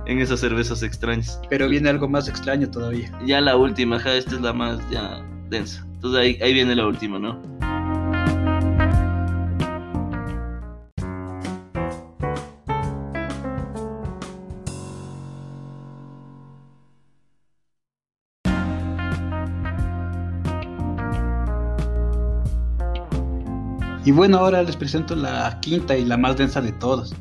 en, 0.06 0.22
esas 0.22 0.40
cervezas 0.40 0.84
extrañas. 0.84 1.42
Pero 1.50 1.68
viene 1.68 1.90
algo 1.90 2.08
más 2.08 2.30
extraño 2.30 2.70
todavía. 2.70 3.12
Ya 3.26 3.42
la 3.42 3.58
última, 3.58 4.00
ja, 4.00 4.14
esta 4.14 4.36
es 4.36 4.42
la 4.42 4.54
más 4.54 4.80
ya 4.92 5.26
densa. 5.50 5.84
Entonces 5.96 6.20
ahí, 6.20 6.40
ahí 6.42 6.54
viene 6.54 6.76
la 6.76 6.86
última, 6.86 7.18
¿no? 7.18 7.57
Y 24.08 24.12
bueno, 24.12 24.38
ahora 24.38 24.64
les 24.64 24.78
presento 24.78 25.18
la 25.18 25.60
quinta 25.60 25.98
y 25.98 26.06
la 26.06 26.16
más 26.16 26.38
densa 26.38 26.62
de 26.62 26.72
todas. 26.72 27.14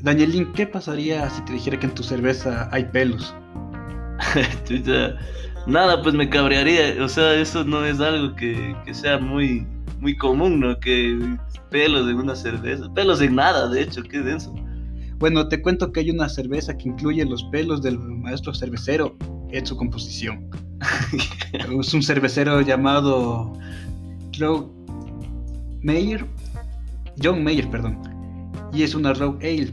Danielín, 0.00 0.50
¿qué 0.54 0.66
pasaría 0.66 1.28
si 1.28 1.44
te 1.44 1.52
dijera 1.52 1.78
que 1.78 1.84
en 1.84 1.94
tu 1.94 2.02
cerveza 2.02 2.70
hay 2.72 2.84
pelos? 2.84 3.34
Nada, 5.66 6.00
pues 6.02 6.14
me 6.14 6.26
cabrearía. 6.30 7.04
O 7.04 7.08
sea, 7.10 7.34
eso 7.34 7.64
no 7.64 7.84
es 7.84 8.00
algo 8.00 8.34
que, 8.34 8.74
sea 8.92 9.18
muy, 9.18 9.66
muy 10.00 10.16
común, 10.16 10.58
¿no? 10.58 10.80
Que 10.80 11.18
pelos 11.70 12.08
en 12.08 12.16
una 12.16 12.34
cerveza. 12.34 12.90
Pelos 12.94 13.20
en 13.20 13.34
nada, 13.34 13.68
de 13.68 13.82
hecho, 13.82 14.02
qué 14.02 14.20
denso. 14.20 14.54
Bueno, 15.18 15.46
te 15.48 15.60
cuento 15.60 15.92
que 15.92 16.00
hay 16.00 16.10
una 16.10 16.30
cerveza 16.30 16.78
que 16.78 16.88
incluye 16.88 17.26
los 17.26 17.44
pelos 17.52 17.82
del 17.82 17.98
maestro 17.98 18.54
cervecero 18.54 19.18
en 19.50 19.66
su 19.66 19.76
composición. 19.76 20.48
es 21.78 21.92
un 21.92 22.02
cervecero 22.02 22.62
llamado 22.62 23.52
Mayer, 25.86 26.26
John 27.22 27.42
Mayer, 27.44 27.70
perdón, 27.70 28.02
y 28.72 28.82
es 28.82 28.94
una 28.94 29.14
Rogue 29.14 29.46
Ale. 29.46 29.72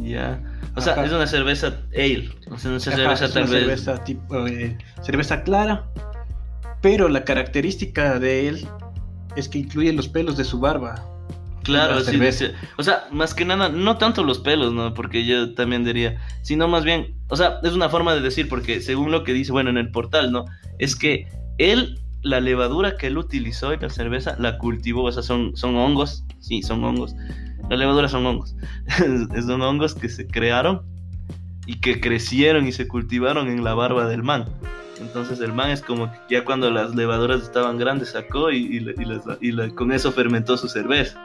Ya. 0.00 0.42
O 0.74 0.80
sea, 0.80 1.04
es 1.04 1.12
una 1.12 1.26
cerveza 1.26 1.80
ale. 1.94 2.30
O 2.50 2.58
sea, 2.58 2.70
una 2.70 2.80
cerveza 2.80 3.32
tal 3.32 3.42
vez. 3.44 3.50
Cerveza, 3.50 4.04
tipo, 4.04 4.46
eh, 4.46 4.78
cerveza 5.02 5.42
clara. 5.42 5.86
Pero 6.80 7.08
la 7.08 7.24
característica 7.24 8.18
de 8.18 8.48
él 8.48 8.68
es 9.36 9.48
que 9.48 9.58
incluye 9.58 9.92
los 9.92 10.08
pelos 10.08 10.36
de 10.36 10.44
su 10.44 10.60
barba. 10.60 11.04
Claro, 11.64 12.00
sí, 12.00 12.18
O 12.78 12.82
sea, 12.82 13.08
más 13.12 13.34
que 13.34 13.44
nada, 13.44 13.68
no 13.68 13.98
tanto 13.98 14.24
los 14.24 14.38
pelos, 14.38 14.72
¿no? 14.72 14.94
Porque 14.94 15.26
yo 15.26 15.52
también 15.52 15.84
diría, 15.84 16.18
sino 16.40 16.66
más 16.66 16.84
bien, 16.84 17.18
o 17.28 17.36
sea, 17.36 17.60
es 17.62 17.74
una 17.74 17.90
forma 17.90 18.14
de 18.14 18.22
decir, 18.22 18.48
porque 18.48 18.80
según 18.80 19.10
lo 19.10 19.22
que 19.22 19.34
dice, 19.34 19.52
bueno, 19.52 19.68
en 19.68 19.76
el 19.76 19.90
portal, 19.90 20.32
¿no? 20.32 20.46
Es 20.78 20.96
que 20.96 21.28
él 21.58 22.00
la 22.22 22.40
levadura 22.40 22.96
que 22.96 23.08
él 23.08 23.18
utilizó 23.18 23.72
en 23.72 23.80
la 23.80 23.90
cerveza 23.90 24.36
la 24.38 24.58
cultivó, 24.58 25.04
o 25.04 25.12
sea, 25.12 25.22
son, 25.22 25.56
son 25.56 25.76
hongos, 25.76 26.24
sí, 26.40 26.62
son 26.62 26.84
hongos. 26.84 27.14
La 27.70 27.76
levadura 27.76 28.08
son 28.08 28.26
hongos. 28.26 28.54
son 29.46 29.62
hongos 29.62 29.94
que 29.94 30.08
se 30.08 30.26
crearon 30.26 30.82
y 31.66 31.80
que 31.80 32.00
crecieron 32.00 32.66
y 32.66 32.72
se 32.72 32.88
cultivaron 32.88 33.48
en 33.48 33.62
la 33.62 33.74
barba 33.74 34.08
del 34.08 34.22
man. 34.22 34.46
Entonces 35.00 35.40
el 35.40 35.52
man 35.52 35.70
es 35.70 35.82
como 35.82 36.10
que 36.10 36.18
ya 36.30 36.44
cuando 36.44 36.70
las 36.70 36.94
levaduras 36.94 37.42
estaban 37.42 37.78
grandes 37.78 38.10
sacó 38.10 38.50
y, 38.50 38.84
y, 39.40 39.70
con 39.74 39.92
eso 39.92 40.10
fermentó 40.10 40.56
su 40.56 40.68
cerveza. 40.68 41.20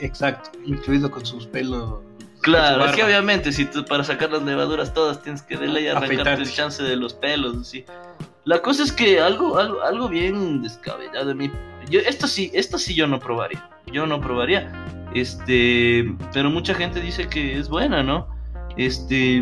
Exacto, 0.00 0.50
incluido 0.64 1.10
con 1.10 1.24
sus 1.24 1.46
pelos. 1.46 2.00
Claro, 2.40 2.86
es 2.86 2.96
que 2.96 3.04
obviamente 3.04 3.52
si 3.52 3.66
tú 3.66 3.84
para 3.84 4.02
sacar 4.02 4.32
las 4.32 4.42
levaduras 4.42 4.92
todas 4.92 5.22
tienes 5.22 5.42
que 5.42 5.56
darle 5.56 5.82
y 5.82 5.86
arrancarte 5.86 6.42
el 6.42 6.50
chance 6.50 6.82
de 6.82 6.96
los 6.96 7.14
pelos, 7.14 7.68
¿sí? 7.68 7.84
La 8.44 8.60
cosa 8.60 8.82
es 8.82 8.92
que 8.92 9.20
algo, 9.20 9.58
algo, 9.58 9.82
algo 9.82 10.08
bien 10.08 10.62
descabellado 10.62 11.26
de 11.26 11.34
mí. 11.34 11.50
Yo, 11.88 12.00
esto 12.00 12.26
sí, 12.26 12.50
esto 12.54 12.78
sí 12.78 12.94
yo 12.94 13.06
no 13.06 13.18
probaría. 13.18 13.68
Yo 13.92 14.06
no 14.06 14.20
probaría. 14.20 14.70
Este, 15.14 16.14
pero 16.32 16.50
mucha 16.50 16.74
gente 16.74 17.00
dice 17.00 17.28
que 17.28 17.58
es 17.58 17.68
buena, 17.68 18.02
¿no? 18.02 18.28
Este, 18.76 19.38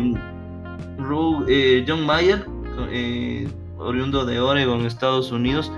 eh, 1.47 1.85
John 1.87 2.05
Mayer, 2.05 2.45
eh, 2.91 3.47
oriundo 3.77 4.25
de 4.25 4.39
Oregon, 4.39 4.85
Estados 4.85 5.31
Unidos, 5.31 5.71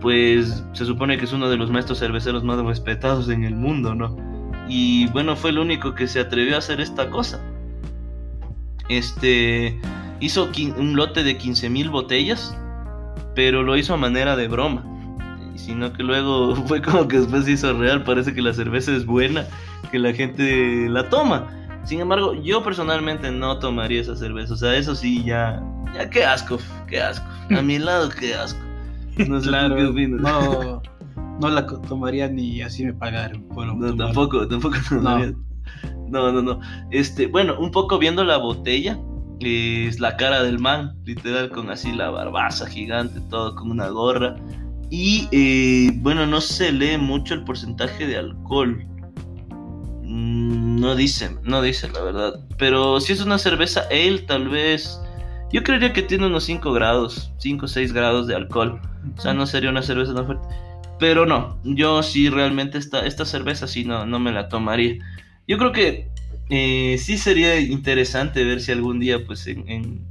pues 0.00 0.64
se 0.72 0.84
supone 0.84 1.18
que 1.18 1.24
es 1.24 1.32
uno 1.32 1.50
de 1.50 1.56
los 1.56 1.70
maestros 1.70 1.98
cerveceros 1.98 2.44
más 2.44 2.58
respetados 2.62 3.28
en 3.28 3.44
el 3.44 3.54
mundo, 3.54 3.94
¿no? 3.94 4.16
y 4.68 5.06
bueno, 5.08 5.36
fue 5.36 5.50
el 5.50 5.58
único 5.58 5.94
que 5.94 6.08
se 6.08 6.20
atrevió 6.20 6.54
a 6.54 6.58
hacer 6.58 6.80
esta 6.80 7.10
cosa. 7.10 7.40
Este 8.88 9.78
hizo 10.20 10.50
un 10.78 10.96
lote 10.96 11.22
de 11.24 11.36
15 11.36 11.68
mil 11.68 11.90
botellas, 11.90 12.56
pero 13.34 13.62
lo 13.62 13.76
hizo 13.76 13.94
a 13.94 13.96
manera 13.96 14.36
de 14.36 14.48
broma. 14.48 14.84
Sino 15.54 15.92
que 15.92 16.02
luego 16.02 16.56
fue 16.66 16.82
como 16.82 17.08
que 17.08 17.18
después 17.18 17.44
se 17.44 17.52
hizo 17.52 17.72
real. 17.74 18.04
Parece 18.04 18.34
que 18.34 18.42
la 18.42 18.52
cerveza 18.52 18.94
es 18.94 19.06
buena, 19.06 19.46
que 19.90 19.98
la 19.98 20.12
gente 20.12 20.88
la 20.88 21.08
toma. 21.08 21.48
Sin 21.84 22.00
embargo, 22.00 22.34
yo 22.34 22.62
personalmente 22.62 23.30
no 23.30 23.58
tomaría 23.58 24.00
esa 24.00 24.16
cerveza. 24.16 24.54
O 24.54 24.56
sea, 24.56 24.76
eso 24.76 24.94
sí, 24.94 25.24
ya, 25.24 25.62
ya 25.94 26.08
qué 26.08 26.24
asco, 26.24 26.58
qué 26.88 27.00
asco. 27.00 27.26
A 27.50 27.62
mi 27.62 27.78
lado, 27.80 28.08
qué 28.08 28.34
asco. 28.34 28.60
No 29.28 29.40
sé 29.40 29.48
claro, 29.48 29.76
qué 29.76 29.84
opinas. 29.84 30.20
No, 30.20 30.82
no 31.40 31.48
la 31.48 31.66
tomaría 31.66 32.28
ni 32.28 32.62
así 32.62 32.84
me 32.84 32.94
pagaron. 32.94 33.46
no, 33.78 33.96
tampoco, 33.96 34.46
tampoco 34.46 34.76
tomaría. 34.88 35.34
No. 36.08 36.30
no, 36.30 36.42
no, 36.42 36.60
Este, 36.90 37.26
bueno, 37.26 37.58
un 37.58 37.70
poco 37.70 37.98
viendo 37.98 38.22
la 38.24 38.36
botella, 38.36 38.98
es 39.44 40.00
la 40.00 40.16
cara 40.16 40.42
del 40.42 40.58
man, 40.58 40.96
literal, 41.04 41.50
con 41.50 41.70
así 41.70 41.92
la 41.92 42.10
barbaza 42.10 42.66
gigante, 42.66 43.20
todo 43.30 43.54
con 43.54 43.70
una 43.70 43.88
gorra. 43.88 44.36
Y 44.90 45.28
eh, 45.32 45.90
bueno, 45.96 46.26
no 46.26 46.40
se 46.40 46.70
lee 46.70 46.98
mucho 46.98 47.34
el 47.34 47.44
porcentaje 47.44 48.06
de 48.06 48.18
alcohol. 48.18 48.84
Mm, 50.02 50.80
no 50.80 50.94
dice, 50.94 51.36
no 51.42 51.62
dice 51.62 51.88
la 51.90 52.02
verdad. 52.02 52.40
Pero 52.58 53.00
si 53.00 53.12
es 53.12 53.22
una 53.22 53.38
cerveza 53.38 53.82
él 53.90 54.26
tal 54.26 54.48
vez. 54.48 55.00
Yo 55.50 55.62
creería 55.62 55.92
que 55.92 56.02
tiene 56.02 56.26
unos 56.26 56.44
5 56.44 56.72
grados, 56.72 57.30
5 57.38 57.66
o 57.66 57.68
6 57.68 57.92
grados 57.92 58.26
de 58.26 58.34
alcohol. 58.34 58.80
O 59.16 59.20
sea, 59.20 59.34
no 59.34 59.46
sería 59.46 59.70
una 59.70 59.82
cerveza 59.82 60.14
tan 60.14 60.26
fuerte. 60.26 60.48
Pero 60.98 61.26
no, 61.26 61.58
yo 61.64 62.02
sí 62.02 62.30
realmente 62.30 62.78
esta, 62.78 63.04
esta 63.04 63.24
cerveza 63.24 63.66
sí 63.66 63.84
no, 63.84 64.06
no 64.06 64.18
me 64.18 64.32
la 64.32 64.48
tomaría. 64.48 64.94
Yo 65.48 65.58
creo 65.58 65.72
que 65.72 66.11
eh, 66.48 66.96
sí 66.98 67.18
sería 67.18 67.60
interesante 67.60 68.44
ver 68.44 68.60
si 68.60 68.72
algún 68.72 69.00
día 69.00 69.24
pues 69.24 69.46
en, 69.46 70.10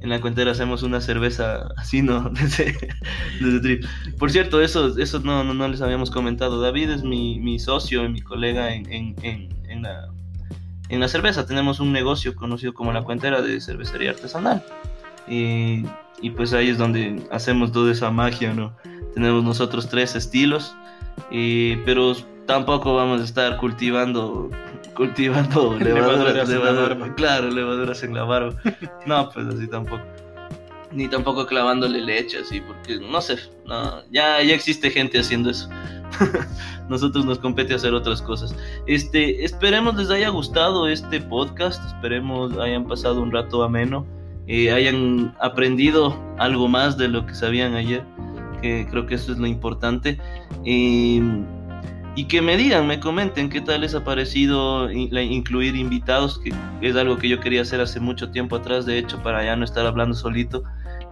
la 0.00 0.20
cuentera 0.20 0.52
hacemos 0.52 0.84
una 0.84 1.00
cerveza 1.00 1.68
así, 1.76 2.00
¿no? 2.00 2.32
Por 4.18 4.30
cierto, 4.30 4.60
eso, 4.60 4.96
eso 4.98 5.18
no, 5.20 5.42
no, 5.42 5.68
les 5.68 5.80
habíamos 5.80 6.12
comentado. 6.12 6.60
David 6.60 6.90
es 6.90 7.02
mi, 7.02 7.40
mi 7.40 7.58
socio 7.58 8.04
y 8.04 8.08
mi 8.08 8.20
colega 8.20 8.72
en, 8.72 9.16
en, 9.22 9.82
la, 9.82 10.08
en 10.88 11.00
la 11.00 11.08
cerveza. 11.08 11.44
Tenemos 11.44 11.80
un 11.80 11.92
negocio 11.92 12.36
conocido 12.36 12.72
como 12.72 12.92
la 12.92 13.02
cuentera 13.02 13.42
de 13.42 13.60
cervecería 13.60 14.10
artesanal. 14.10 14.64
Y, 15.26 15.84
y 16.22 16.30
pues 16.30 16.52
ahí 16.52 16.68
es 16.68 16.78
donde 16.78 17.26
hacemos 17.32 17.72
toda 17.72 17.90
esa 17.90 18.12
magia, 18.12 18.54
¿no? 18.54 18.76
tenemos 19.16 19.42
nosotros 19.42 19.88
tres 19.88 20.14
estilos, 20.14 20.76
pero 21.86 22.14
tampoco 22.44 22.94
vamos 22.94 23.22
a 23.22 23.24
estar 23.24 23.56
cultivando 23.56 24.50
cultivando 24.96 25.76
levaduras, 25.80 26.48
en 26.50 26.64
la 26.64 26.72
barba. 26.72 27.14
Claro, 27.14 27.50
levaduras 27.50 28.02
en 28.02 28.14
la 28.14 28.24
barba. 28.24 28.54
No, 29.06 29.30
pues 29.30 29.46
así 29.46 29.68
tampoco. 29.68 30.02
Ni 30.92 31.08
tampoco 31.08 31.46
clavándole 31.46 32.00
leche 32.00 32.38
así, 32.38 32.60
porque 32.60 32.98
no 32.98 33.20
sé, 33.20 33.36
no, 33.66 34.02
ya, 34.10 34.42
ya 34.42 34.54
existe 34.54 34.90
gente 34.90 35.18
haciendo 35.18 35.50
eso. 35.50 35.68
Nosotros 36.88 37.24
nos 37.24 37.38
compete 37.38 37.74
hacer 37.74 37.92
otras 37.92 38.22
cosas. 38.22 38.54
Este, 38.86 39.44
esperemos 39.44 39.96
les 39.96 40.10
haya 40.10 40.28
gustado 40.28 40.88
este 40.88 41.20
podcast, 41.20 41.84
esperemos 41.86 42.56
hayan 42.58 42.86
pasado 42.86 43.20
un 43.20 43.32
rato 43.32 43.62
ameno, 43.64 44.06
eh, 44.46 44.70
hayan 44.70 45.34
aprendido 45.40 46.16
algo 46.38 46.68
más 46.68 46.96
de 46.96 47.08
lo 47.08 47.26
que 47.26 47.34
sabían 47.34 47.74
ayer 47.74 48.04
que 48.60 48.86
creo 48.90 49.06
que 49.06 49.14
eso 49.14 49.32
es 49.32 49.38
lo 49.38 49.46
importante. 49.46 50.18
Y 52.16 52.24
que 52.24 52.40
me 52.40 52.56
digan, 52.56 52.86
me 52.86 52.98
comenten 52.98 53.50
qué 53.50 53.60
tal 53.60 53.82
les 53.82 53.94
ha 53.94 54.02
parecido 54.02 54.90
incluir 54.90 55.76
invitados, 55.76 56.38
que 56.38 56.50
es 56.80 56.96
algo 56.96 57.18
que 57.18 57.28
yo 57.28 57.40
quería 57.40 57.60
hacer 57.60 57.80
hace 57.82 58.00
mucho 58.00 58.30
tiempo 58.30 58.56
atrás, 58.56 58.86
de 58.86 58.98
hecho, 58.98 59.22
para 59.22 59.44
ya 59.44 59.54
no 59.54 59.66
estar 59.66 59.86
hablando 59.86 60.14
solito. 60.14 60.64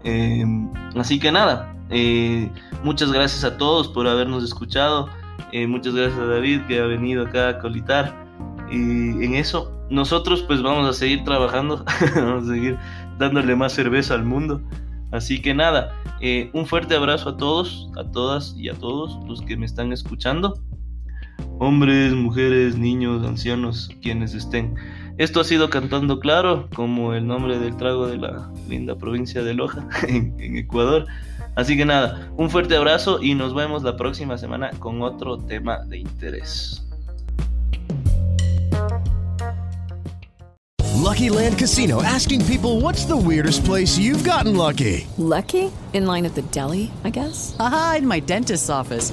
Em, 0.03 0.71
así 0.97 1.21
que 1.21 1.31
nada, 1.31 1.77
eh, 1.91 2.51
muchas 2.83 3.13
gracias 3.13 3.45
a 3.45 3.59
todos 3.59 3.89
por 3.89 4.09
habernos 4.09 4.43
escuchado. 4.43 5.11
Eh, 5.53 5.67
muchas 5.67 5.95
gracias 5.95 6.19
a 6.19 6.25
David 6.25 6.63
que 6.69 6.81
ha 6.81 6.87
venido 6.87 7.27
acá 7.27 7.51
a 7.51 7.59
colitar. 7.59 8.25
En 8.71 9.35
eso, 9.35 9.71
nosotros 9.91 10.43
pues 10.43 10.63
vamos 10.63 10.89
a 10.89 10.93
seguir 10.95 11.23
trabajando, 11.23 11.85
vamos 12.17 12.45
a 12.45 12.55
seguir 12.55 12.79
dándole 13.19 13.55
más 13.55 13.75
cerveza 13.75 14.15
al 14.15 14.25
mundo. 14.25 14.63
Así 15.13 15.41
que 15.41 15.55
nada, 15.55 15.95
eh, 16.21 16.51
un 16.55 16.67
fuerte 16.67 16.97
abrazo 16.97 17.29
a 17.29 17.37
todos, 17.37 17.89
a 17.97 18.05
todas 18.11 18.55
y 18.57 18.69
a 18.69 18.75
todos 18.75 19.19
los 19.29 19.43
que 19.43 19.57
me 19.57 19.67
están 19.67 19.93
escuchando. 19.93 20.59
Hombres, 21.65 22.13
mujeres, 22.13 22.77
niños, 22.77 23.27
ancianos, 23.27 23.89
quienes 24.03 24.35
estén. 24.35 24.75
Esto 25.17 25.41
ha 25.41 25.45
sido 25.45 25.71
Cantando 25.71 26.21
Claro, 26.21 26.69
como 26.75 27.15
el 27.15 27.27
nombre 27.27 27.59
del 27.59 27.75
trago 27.79 28.07
de 28.07 28.19
la 28.19 28.51
linda 28.69 28.97
provincia 28.97 29.43
de 29.43 29.55
Loja, 29.55 29.89
en, 30.07 30.35
en 30.39 30.59
Ecuador. 30.59 31.07
Así 31.57 31.75
que 31.79 31.87
nada, 31.87 32.31
un 32.37 32.51
fuerte 32.51 32.77
abrazo 32.77 33.23
y 33.23 33.35
nos 33.35 33.55
vemos 33.55 33.83
la 33.83 33.97
próxima 33.97 34.37
semana 34.37 34.73
con 34.79 35.01
otro 35.01 35.39
tema 35.39 35.79
de 35.87 36.01
interés. 36.01 36.85
Lucky 41.15 41.31
Land 41.31 41.59
Casino 41.59 42.03
asking 42.03 42.45
people 42.45 42.83
what's 42.83 43.07
the 43.07 43.17
weirdest 43.17 43.65
place 43.65 43.97
you've 43.97 44.23
gotten 44.23 44.55
lucky? 44.57 45.07
Lucky? 45.17 45.71
In 45.95 46.07
line 46.07 46.27
at 46.27 46.35
the 46.35 46.43
deli, 46.51 46.91
I 47.05 47.11
guess? 47.11 47.57
Aha, 47.59 47.97
in 48.01 48.07
my 48.07 48.21
dentist's 48.21 48.69
office. 48.69 49.13